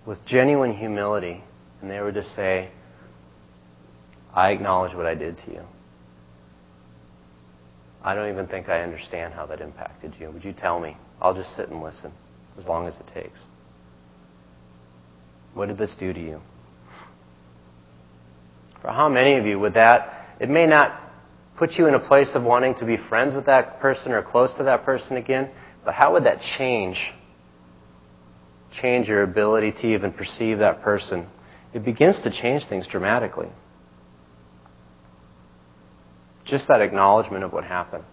with 0.05 0.25
genuine 0.25 0.73
humility 0.73 1.43
and 1.83 1.91
they 1.91 1.99
were 1.99 2.13
to 2.13 2.23
say, 2.23 2.71
I 4.33 4.51
acknowledge 4.51 4.95
what 4.95 5.05
I 5.05 5.15
did 5.15 5.37
to 5.39 5.51
you. 5.51 5.61
I 8.01 8.15
don't 8.15 8.29
even 8.29 8.47
think 8.47 8.69
I 8.69 8.81
understand 8.81 9.33
how 9.33 9.45
that 9.47 9.59
impacted 9.59 10.15
you. 10.17 10.31
Would 10.31 10.45
you 10.45 10.53
tell 10.53 10.79
me? 10.79 10.95
I'll 11.21 11.35
just 11.35 11.55
sit 11.57 11.67
and 11.67 11.83
listen 11.83 12.13
as 12.57 12.65
long 12.65 12.87
as 12.87 12.95
it 12.95 13.07
takes. 13.13 13.45
What 15.53 15.67
did 15.67 15.77
this 15.77 15.95
do 15.99 16.13
to 16.13 16.19
you? 16.19 16.39
For 18.81 18.87
how 18.87 19.09
many 19.09 19.35
of 19.35 19.45
you 19.45 19.59
would 19.59 19.73
that, 19.73 20.37
it 20.39 20.49
may 20.49 20.65
not 20.65 20.99
put 21.57 21.73
you 21.73 21.87
in 21.87 21.95
a 21.95 21.99
place 21.99 22.33
of 22.33 22.43
wanting 22.43 22.75
to 22.75 22.85
be 22.85 22.95
friends 22.95 23.35
with 23.35 23.45
that 23.47 23.81
person 23.81 24.13
or 24.13 24.23
close 24.23 24.53
to 24.53 24.63
that 24.63 24.83
person 24.83 25.17
again, 25.17 25.51
but 25.83 25.93
how 25.93 26.13
would 26.13 26.23
that 26.23 26.39
change? 26.57 27.11
Change 28.71 29.09
your 29.09 29.23
ability 29.23 29.73
to 29.81 29.87
even 29.87 30.13
perceive 30.13 30.59
that 30.59 30.81
person. 30.81 31.27
It 31.73 31.83
begins 31.83 32.21
to 32.21 32.31
change 32.31 32.67
things 32.67 32.87
dramatically. 32.87 33.49
Just 36.45 36.67
that 36.67 36.81
acknowledgement 36.81 37.43
of 37.43 37.51
what 37.51 37.63
happened. 37.63 38.03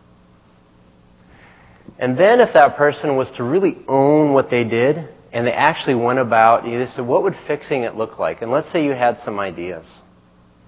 And 1.99 2.17
then 2.17 2.41
if 2.41 2.55
that 2.55 2.77
person 2.77 3.17
was 3.17 3.31
to 3.33 3.45
really 3.45 3.77
own 3.87 4.33
what 4.33 4.49
they 4.49 4.65
did, 4.65 5.09
and 5.33 5.47
they 5.47 5.53
actually 5.53 5.95
went 5.95 6.19
about, 6.19 6.67
you 6.67 6.85
said, 6.87 7.07
what 7.07 7.23
would 7.23 7.35
fixing 7.47 7.83
it 7.83 7.95
look 7.95 8.19
like? 8.19 8.43
And 8.43 8.51
let's 8.51 8.71
say 8.71 8.85
you 8.85 8.93
had 8.93 9.19
some 9.19 9.39
ideas. 9.39 9.99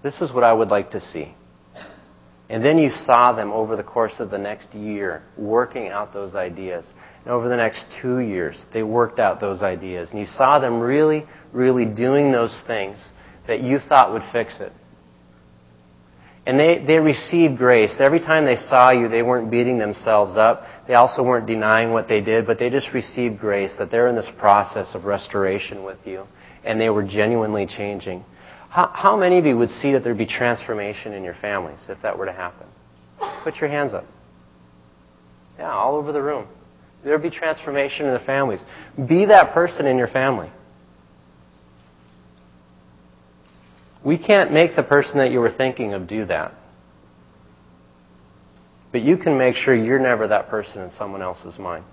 This 0.03 0.21
is 0.21 0.33
what 0.33 0.45
I 0.45 0.53
would 0.53 0.69
like 0.69 0.91
to 0.93 1.01
see. 1.01 1.35
And 2.53 2.63
then 2.63 2.77
you 2.77 2.91
saw 2.91 3.33
them 3.33 3.51
over 3.51 3.77
the 3.77 3.83
course 3.83 4.17
of 4.19 4.31
the 4.31 4.37
next 4.37 4.75
year 4.75 5.23
working 5.39 5.89
out 5.89 6.13
those 6.13 6.35
ideas. 6.35 6.93
And 7.25 7.33
over 7.33 7.49
the 7.49 7.57
next 7.57 7.87
two 8.03 8.19
years, 8.19 8.67
they 8.75 8.83
worked 8.83 9.19
out 9.19 9.41
those 9.41 9.63
ideas. 9.63 10.11
And 10.11 10.21
you 10.21 10.27
saw 10.27 10.59
them 10.59 10.79
really, 10.79 11.25
really 11.55 11.87
doing 11.87 12.31
those 12.31 12.63
things 12.67 13.09
that 13.47 13.63
you 13.63 13.79
thought 13.79 14.13
would 14.13 14.23
fix 14.33 14.61
it. 14.61 14.71
And 16.45 16.61
they, 16.61 16.85
they 16.87 16.99
received 16.99 17.57
grace. 17.57 17.97
Every 17.99 18.21
time 18.21 18.45
they 18.45 18.57
saw 18.57 18.91
you, 18.91 19.09
they 19.09 19.23
weren't 19.23 19.51
beating 19.51 19.79
themselves 19.79 20.37
up. 20.37 20.65
They 20.87 20.93
also 20.93 21.23
weren't 21.23 21.47
denying 21.47 21.93
what 21.93 22.07
they 22.07 22.21
did, 22.21 22.47
but 22.47 22.59
they 22.59 22.69
just 22.69 22.93
received 22.93 23.39
grace 23.39 23.77
that 23.79 23.91
they're 23.91 24.09
in 24.09 24.15
this 24.15 24.31
process 24.39 24.95
of 24.95 25.07
restoration 25.07 25.85
with 25.85 26.01
you. 26.05 26.25
And 26.65 26.79
they 26.79 26.91
were 26.91 27.03
genuinely 27.03 27.67
changing. 27.67 28.27
How, 28.73 28.91
how 28.95 29.17
many 29.19 29.37
of 29.37 29.45
you 29.45 29.59
would 29.59 29.69
see 29.69 29.93
that 29.93 30.03
there'd 30.03 30.17
be 30.17 30.25
transformation 30.25 31.13
in 31.13 31.23
your 31.23 31.35
families 31.35 31.85
if 31.91 32.01
that 32.01 32.17
were 32.17 32.25
to 32.25 32.33
happen? 32.33 32.67
Put 33.45 33.57
your 33.57 33.69
hands 33.69 33.93
up. 33.93 34.07
Yeah, 35.59 35.71
all 35.71 35.97
over 35.97 36.11
the 36.11 36.23
room. 36.23 36.49
There'd 37.05 37.21
be 37.21 37.29
transformation 37.29 38.07
in 38.07 38.15
the 38.15 38.21
families. 38.21 38.61
Be 38.97 39.27
that 39.27 39.53
person 39.53 39.87
in 39.87 39.99
your 39.99 40.09
family. 40.09 40.51
We 44.03 44.17
can't 44.17 44.53
make 44.55 44.75
the 44.75 44.83
person 44.83 45.19
that 45.19 45.33
you 45.33 45.41
were 45.41 45.53
thinking 45.55 45.93
of 45.93 46.09
do 46.09 46.25
that. 46.25 46.55
But 48.91 49.03
you 49.03 49.19
can 49.19 49.37
make 49.37 49.55
sure 49.55 49.75
you're 49.75 49.99
never 49.99 50.29
that 50.29 50.49
person 50.49 50.81
in 50.81 50.89
someone 50.89 51.21
else's 51.21 51.59
mind. 51.59 51.85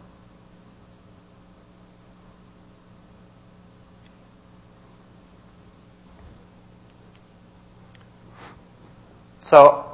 So, 9.50 9.86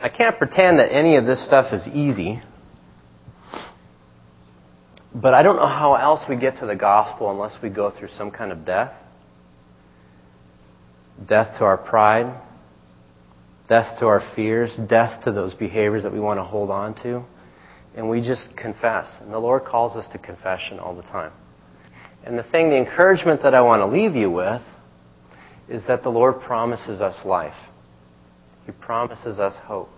I 0.00 0.08
can't 0.08 0.38
pretend 0.38 0.78
that 0.78 0.90
any 0.92 1.16
of 1.16 1.26
this 1.26 1.44
stuff 1.44 1.72
is 1.72 1.86
easy. 1.88 2.40
But 5.14 5.34
I 5.34 5.42
don't 5.42 5.56
know 5.56 5.66
how 5.66 5.94
else 5.94 6.24
we 6.28 6.36
get 6.36 6.56
to 6.60 6.66
the 6.66 6.76
gospel 6.76 7.30
unless 7.30 7.58
we 7.62 7.68
go 7.68 7.90
through 7.90 8.08
some 8.08 8.30
kind 8.30 8.52
of 8.52 8.64
death 8.64 8.94
death 11.28 11.58
to 11.58 11.64
our 11.64 11.76
pride, 11.76 12.40
death 13.68 13.98
to 14.00 14.06
our 14.06 14.22
fears, 14.34 14.78
death 14.88 15.22
to 15.24 15.32
those 15.32 15.54
behaviors 15.54 16.02
that 16.02 16.12
we 16.12 16.20
want 16.20 16.38
to 16.38 16.44
hold 16.44 16.70
on 16.70 16.94
to. 17.02 17.22
And 17.94 18.08
we 18.08 18.22
just 18.22 18.56
confess. 18.56 19.18
And 19.20 19.32
the 19.32 19.38
Lord 19.38 19.64
calls 19.64 19.96
us 19.96 20.08
to 20.12 20.18
confession 20.18 20.78
all 20.78 20.94
the 20.94 21.02
time. 21.02 21.32
And 22.24 22.38
the 22.38 22.42
thing, 22.42 22.70
the 22.70 22.78
encouragement 22.78 23.42
that 23.42 23.54
I 23.54 23.60
want 23.62 23.80
to 23.80 23.86
leave 23.86 24.14
you 24.14 24.30
with 24.30 24.62
is 25.68 25.86
that 25.86 26.02
the 26.02 26.08
Lord 26.08 26.40
promises 26.40 27.00
us 27.00 27.24
life. 27.24 27.54
He 28.70 28.76
promises 28.80 29.40
us 29.40 29.56
hope. 29.64 29.88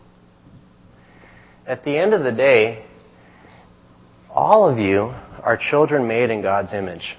At 1.67 1.85
the 1.85 1.95
end 1.95 2.15
of 2.15 2.25
the 2.25 2.33
day, 2.33 2.87
all 4.31 4.67
of 4.67 4.79
you 4.79 5.13
are 5.43 5.59
children 5.61 6.09
made 6.09 6.31
in 6.31 6.41
God's 6.41 6.73
image. 6.73 7.15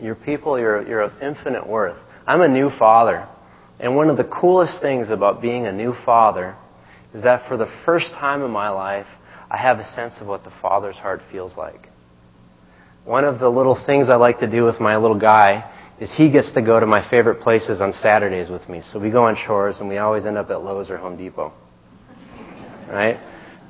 You're 0.00 0.14
people, 0.14 0.58
you're, 0.58 0.88
you're 0.88 1.02
of 1.02 1.20
infinite 1.20 1.68
worth. 1.68 1.98
I'm 2.26 2.40
a 2.40 2.48
new 2.48 2.70
father. 2.78 3.28
And 3.78 3.94
one 3.94 4.08
of 4.08 4.16
the 4.16 4.24
coolest 4.24 4.80
things 4.80 5.10
about 5.10 5.42
being 5.42 5.66
a 5.66 5.72
new 5.72 5.92
father 6.06 6.56
is 7.12 7.22
that 7.24 7.46
for 7.46 7.58
the 7.58 7.70
first 7.84 8.12
time 8.12 8.42
in 8.42 8.50
my 8.50 8.70
life, 8.70 9.06
I 9.50 9.58
have 9.58 9.76
a 9.76 9.84
sense 9.84 10.18
of 10.22 10.28
what 10.28 10.44
the 10.44 10.52
father's 10.62 10.96
heart 10.96 11.20
feels 11.30 11.58
like. 11.58 11.90
One 13.04 13.26
of 13.26 13.38
the 13.38 13.50
little 13.50 13.78
things 13.84 14.08
I 14.08 14.16
like 14.16 14.38
to 14.38 14.50
do 14.50 14.64
with 14.64 14.80
my 14.80 14.96
little 14.96 15.18
guy 15.18 15.70
is 16.02 16.12
he 16.16 16.32
gets 16.32 16.50
to 16.50 16.60
go 16.60 16.80
to 16.80 16.86
my 16.86 17.08
favorite 17.08 17.40
places 17.40 17.80
on 17.80 17.92
Saturdays 17.92 18.50
with 18.50 18.68
me. 18.68 18.82
So 18.90 18.98
we 18.98 19.08
go 19.08 19.26
on 19.26 19.36
chores 19.36 19.78
and 19.78 19.88
we 19.88 19.98
always 19.98 20.26
end 20.26 20.36
up 20.36 20.50
at 20.50 20.60
Lowe's 20.60 20.90
or 20.90 20.96
Home 20.96 21.16
Depot. 21.16 21.52
Right? 22.88 23.20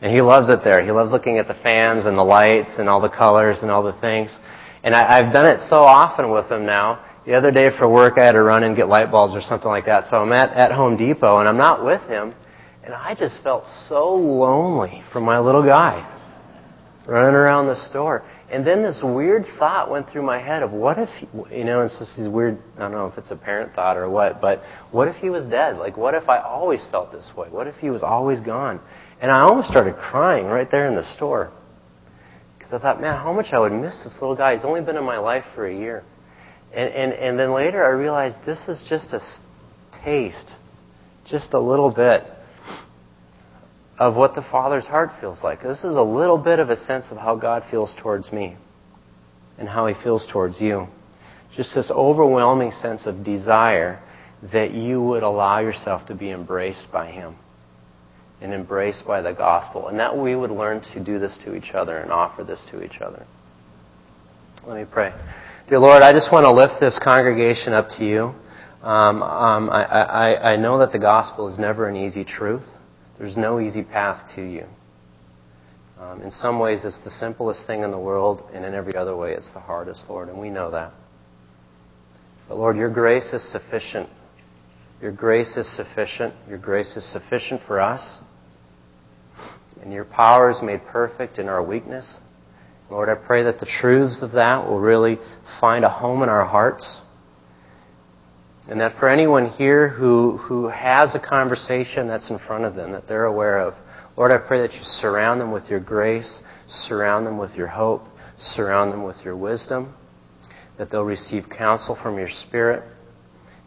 And 0.00 0.10
he 0.10 0.22
loves 0.22 0.48
it 0.48 0.60
there. 0.64 0.82
He 0.82 0.90
loves 0.92 1.12
looking 1.12 1.36
at 1.36 1.46
the 1.46 1.54
fans 1.62 2.06
and 2.06 2.16
the 2.16 2.24
lights 2.24 2.76
and 2.78 2.88
all 2.88 3.02
the 3.02 3.10
colors 3.10 3.58
and 3.60 3.70
all 3.70 3.82
the 3.82 3.92
things. 4.00 4.34
And 4.82 4.94
I, 4.94 5.18
I've 5.18 5.30
done 5.30 5.44
it 5.44 5.60
so 5.60 5.76
often 5.76 6.32
with 6.32 6.50
him 6.50 6.64
now. 6.64 7.04
The 7.26 7.34
other 7.34 7.50
day 7.50 7.68
for 7.78 7.86
work, 7.86 8.14
I 8.16 8.24
had 8.24 8.32
to 8.32 8.42
run 8.42 8.62
and 8.62 8.74
get 8.74 8.88
light 8.88 9.10
bulbs 9.10 9.34
or 9.34 9.42
something 9.42 9.68
like 9.68 9.84
that. 9.84 10.06
So 10.06 10.16
I'm 10.16 10.32
at, 10.32 10.56
at 10.56 10.72
Home 10.72 10.96
Depot 10.96 11.36
and 11.36 11.46
I'm 11.46 11.58
not 11.58 11.84
with 11.84 12.00
him. 12.08 12.34
And 12.82 12.94
I 12.94 13.14
just 13.14 13.42
felt 13.42 13.64
so 13.90 14.14
lonely 14.14 15.02
for 15.12 15.20
my 15.20 15.38
little 15.38 15.62
guy 15.62 16.08
running 17.06 17.34
around 17.34 17.66
the 17.66 17.76
store. 17.88 18.22
And 18.50 18.66
then 18.66 18.82
this 18.82 19.00
weird 19.02 19.44
thought 19.58 19.90
went 19.90 20.08
through 20.08 20.22
my 20.22 20.38
head 20.38 20.62
of 20.62 20.72
what 20.72 20.98
if, 20.98 21.08
you 21.50 21.64
know, 21.64 21.82
it's 21.82 21.98
just 21.98 22.16
these 22.16 22.28
weird, 22.28 22.58
I 22.76 22.80
don't 22.80 22.92
know 22.92 23.06
if 23.06 23.18
it's 23.18 23.30
a 23.30 23.36
parent 23.36 23.74
thought 23.74 23.96
or 23.96 24.08
what, 24.08 24.40
but 24.40 24.60
what 24.90 25.08
if 25.08 25.16
he 25.16 25.30
was 25.30 25.46
dead? 25.46 25.76
Like, 25.76 25.96
what 25.96 26.14
if 26.14 26.28
I 26.28 26.38
always 26.38 26.84
felt 26.90 27.12
this 27.12 27.28
way? 27.36 27.48
What 27.48 27.66
if 27.66 27.76
he 27.76 27.90
was 27.90 28.02
always 28.02 28.40
gone? 28.40 28.80
And 29.20 29.30
I 29.30 29.40
almost 29.40 29.68
started 29.68 29.96
crying 29.96 30.46
right 30.46 30.70
there 30.70 30.86
in 30.86 30.94
the 30.94 31.14
store. 31.14 31.52
Because 32.58 32.72
I 32.72 32.78
thought, 32.78 33.00
man, 33.00 33.16
how 33.16 33.32
much 33.32 33.52
I 33.52 33.58
would 33.58 33.72
miss 33.72 34.04
this 34.04 34.16
little 34.20 34.36
guy. 34.36 34.54
He's 34.54 34.64
only 34.64 34.82
been 34.82 34.96
in 34.96 35.04
my 35.04 35.18
life 35.18 35.44
for 35.54 35.66
a 35.66 35.74
year. 35.74 36.04
And, 36.72 36.92
and, 36.92 37.12
and 37.12 37.38
then 37.38 37.52
later 37.52 37.84
I 37.84 37.90
realized 37.90 38.38
this 38.46 38.68
is 38.68 38.84
just 38.88 39.12
a 39.12 39.20
taste, 40.04 40.50
just 41.24 41.52
a 41.54 41.60
little 41.60 41.92
bit 41.92 42.24
of 43.98 44.16
what 44.16 44.34
the 44.34 44.42
Father's 44.42 44.86
heart 44.86 45.10
feels 45.20 45.42
like. 45.42 45.62
This 45.62 45.84
is 45.84 45.96
a 45.96 46.02
little 46.02 46.38
bit 46.38 46.58
of 46.58 46.70
a 46.70 46.76
sense 46.76 47.10
of 47.10 47.18
how 47.18 47.36
God 47.36 47.62
feels 47.70 47.94
towards 48.00 48.32
me 48.32 48.56
and 49.58 49.68
how 49.68 49.86
He 49.86 49.94
feels 50.02 50.26
towards 50.32 50.60
you. 50.60 50.86
Just 51.54 51.74
this 51.74 51.90
overwhelming 51.90 52.72
sense 52.72 53.06
of 53.06 53.24
desire 53.24 54.02
that 54.52 54.72
you 54.72 55.02
would 55.02 55.22
allow 55.22 55.60
yourself 55.60 56.06
to 56.08 56.14
be 56.14 56.30
embraced 56.30 56.86
by 56.92 57.10
Him 57.10 57.36
and 58.40 58.52
embraced 58.52 59.06
by 59.06 59.22
the 59.22 59.32
gospel, 59.32 59.86
and 59.86 60.00
that 60.00 60.16
we 60.18 60.34
would 60.34 60.50
learn 60.50 60.80
to 60.80 61.02
do 61.02 61.20
this 61.20 61.38
to 61.44 61.54
each 61.54 61.74
other 61.74 61.98
and 61.98 62.10
offer 62.10 62.42
this 62.42 62.60
to 62.72 62.82
each 62.82 63.00
other. 63.00 63.24
Let 64.66 64.76
me 64.76 64.84
pray. 64.90 65.12
Dear 65.68 65.78
Lord, 65.78 66.02
I 66.02 66.12
just 66.12 66.32
want 66.32 66.44
to 66.44 66.52
lift 66.52 66.80
this 66.80 66.98
congregation 67.02 67.72
up 67.72 67.88
to 67.98 68.04
you. 68.04 68.34
Um, 68.82 69.22
um, 69.22 69.70
I, 69.70 69.84
I, 69.84 70.52
I 70.52 70.56
know 70.56 70.78
that 70.78 70.90
the 70.90 70.98
gospel 70.98 71.46
is 71.48 71.56
never 71.56 71.88
an 71.88 71.96
easy 71.96 72.24
truth. 72.24 72.66
There's 73.22 73.36
no 73.36 73.60
easy 73.60 73.84
path 73.84 74.34
to 74.34 74.42
you. 74.42 74.66
Um, 75.96 76.22
in 76.22 76.32
some 76.32 76.58
ways, 76.58 76.84
it's 76.84 76.98
the 77.04 77.10
simplest 77.10 77.68
thing 77.68 77.84
in 77.84 77.92
the 77.92 77.98
world, 77.98 78.42
and 78.52 78.64
in 78.64 78.74
every 78.74 78.96
other 78.96 79.14
way, 79.16 79.32
it's 79.32 79.48
the 79.52 79.60
hardest, 79.60 80.06
Lord, 80.08 80.28
and 80.28 80.40
we 80.40 80.50
know 80.50 80.72
that. 80.72 80.92
But 82.48 82.56
Lord, 82.56 82.76
your 82.76 82.90
grace 82.90 83.32
is 83.32 83.48
sufficient. 83.52 84.08
Your 85.00 85.12
grace 85.12 85.56
is 85.56 85.72
sufficient. 85.76 86.34
Your 86.48 86.58
grace 86.58 86.96
is 86.96 87.12
sufficient 87.12 87.60
for 87.64 87.78
us. 87.78 88.18
And 89.80 89.92
your 89.92 90.04
power 90.04 90.50
is 90.50 90.60
made 90.60 90.84
perfect 90.86 91.38
in 91.38 91.48
our 91.48 91.64
weakness. 91.64 92.16
Lord, 92.90 93.08
I 93.08 93.14
pray 93.14 93.44
that 93.44 93.60
the 93.60 93.66
truths 93.66 94.20
of 94.22 94.32
that 94.32 94.66
will 94.66 94.80
really 94.80 95.18
find 95.60 95.84
a 95.84 95.88
home 95.88 96.24
in 96.24 96.28
our 96.28 96.44
hearts. 96.44 97.00
And 98.68 98.80
that 98.80 98.98
for 98.98 99.08
anyone 99.08 99.48
here 99.48 99.88
who, 99.88 100.36
who 100.38 100.68
has 100.68 101.16
a 101.16 101.20
conversation 101.20 102.06
that's 102.06 102.30
in 102.30 102.38
front 102.38 102.64
of 102.64 102.74
them 102.74 102.92
that 102.92 103.08
they're 103.08 103.24
aware 103.24 103.58
of, 103.58 103.74
Lord, 104.16 104.30
I 104.30 104.38
pray 104.38 104.60
that 104.60 104.72
you 104.72 104.80
surround 104.82 105.40
them 105.40 105.50
with 105.50 105.68
your 105.68 105.80
grace, 105.80 106.40
surround 106.68 107.26
them 107.26 107.38
with 107.38 107.54
your 107.54 107.66
hope, 107.66 108.02
surround 108.38 108.92
them 108.92 109.02
with 109.02 109.16
your 109.24 109.36
wisdom, 109.36 109.94
that 110.78 110.90
they'll 110.90 111.04
receive 111.04 111.44
counsel 111.48 111.98
from 112.00 112.18
your 112.18 112.28
spirit, 112.28 112.84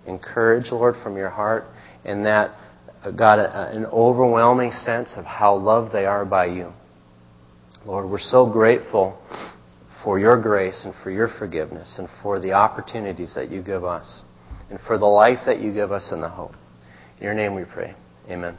encourage, 0.08 0.72
Lord, 0.72 0.96
from 1.04 1.18
your 1.18 1.30
heart, 1.30 1.66
and 2.06 2.26
that, 2.26 2.56
uh, 3.04 3.12
God, 3.12 3.40
an 3.40 3.86
overwhelming 3.88 4.72
sense 4.72 5.14
of 5.18 5.26
how 5.26 5.56
loved 5.56 5.92
they 5.92 6.06
are 6.06 6.24
by 6.24 6.46
you. 6.46 6.72
Lord, 7.86 8.10
we're 8.10 8.18
so 8.20 8.50
grateful 8.50 9.20
for 10.04 10.20
your 10.20 10.42
grace 10.42 10.86
and 10.86 10.94
for 11.04 11.12
your 11.12 11.28
forgiveness 11.28 11.96
and 11.98 12.08
for 12.24 12.40
the 12.40 12.54
opportunities 12.54 13.36
that 13.36 13.50
you 13.50 13.62
give 13.62 13.84
us 13.84 14.22
and 14.70 14.80
for 14.88 14.98
the 14.98 15.06
life 15.06 15.40
that 15.46 15.60
you 15.60 15.74
give 15.74 15.92
us 15.92 16.12
and 16.12 16.24
the 16.24 16.30
hope. 16.30 16.54
In 17.18 17.24
your 17.24 17.34
name 17.34 17.56
we 17.56 17.64
pray. 17.64 17.96
Amen. 18.30 18.58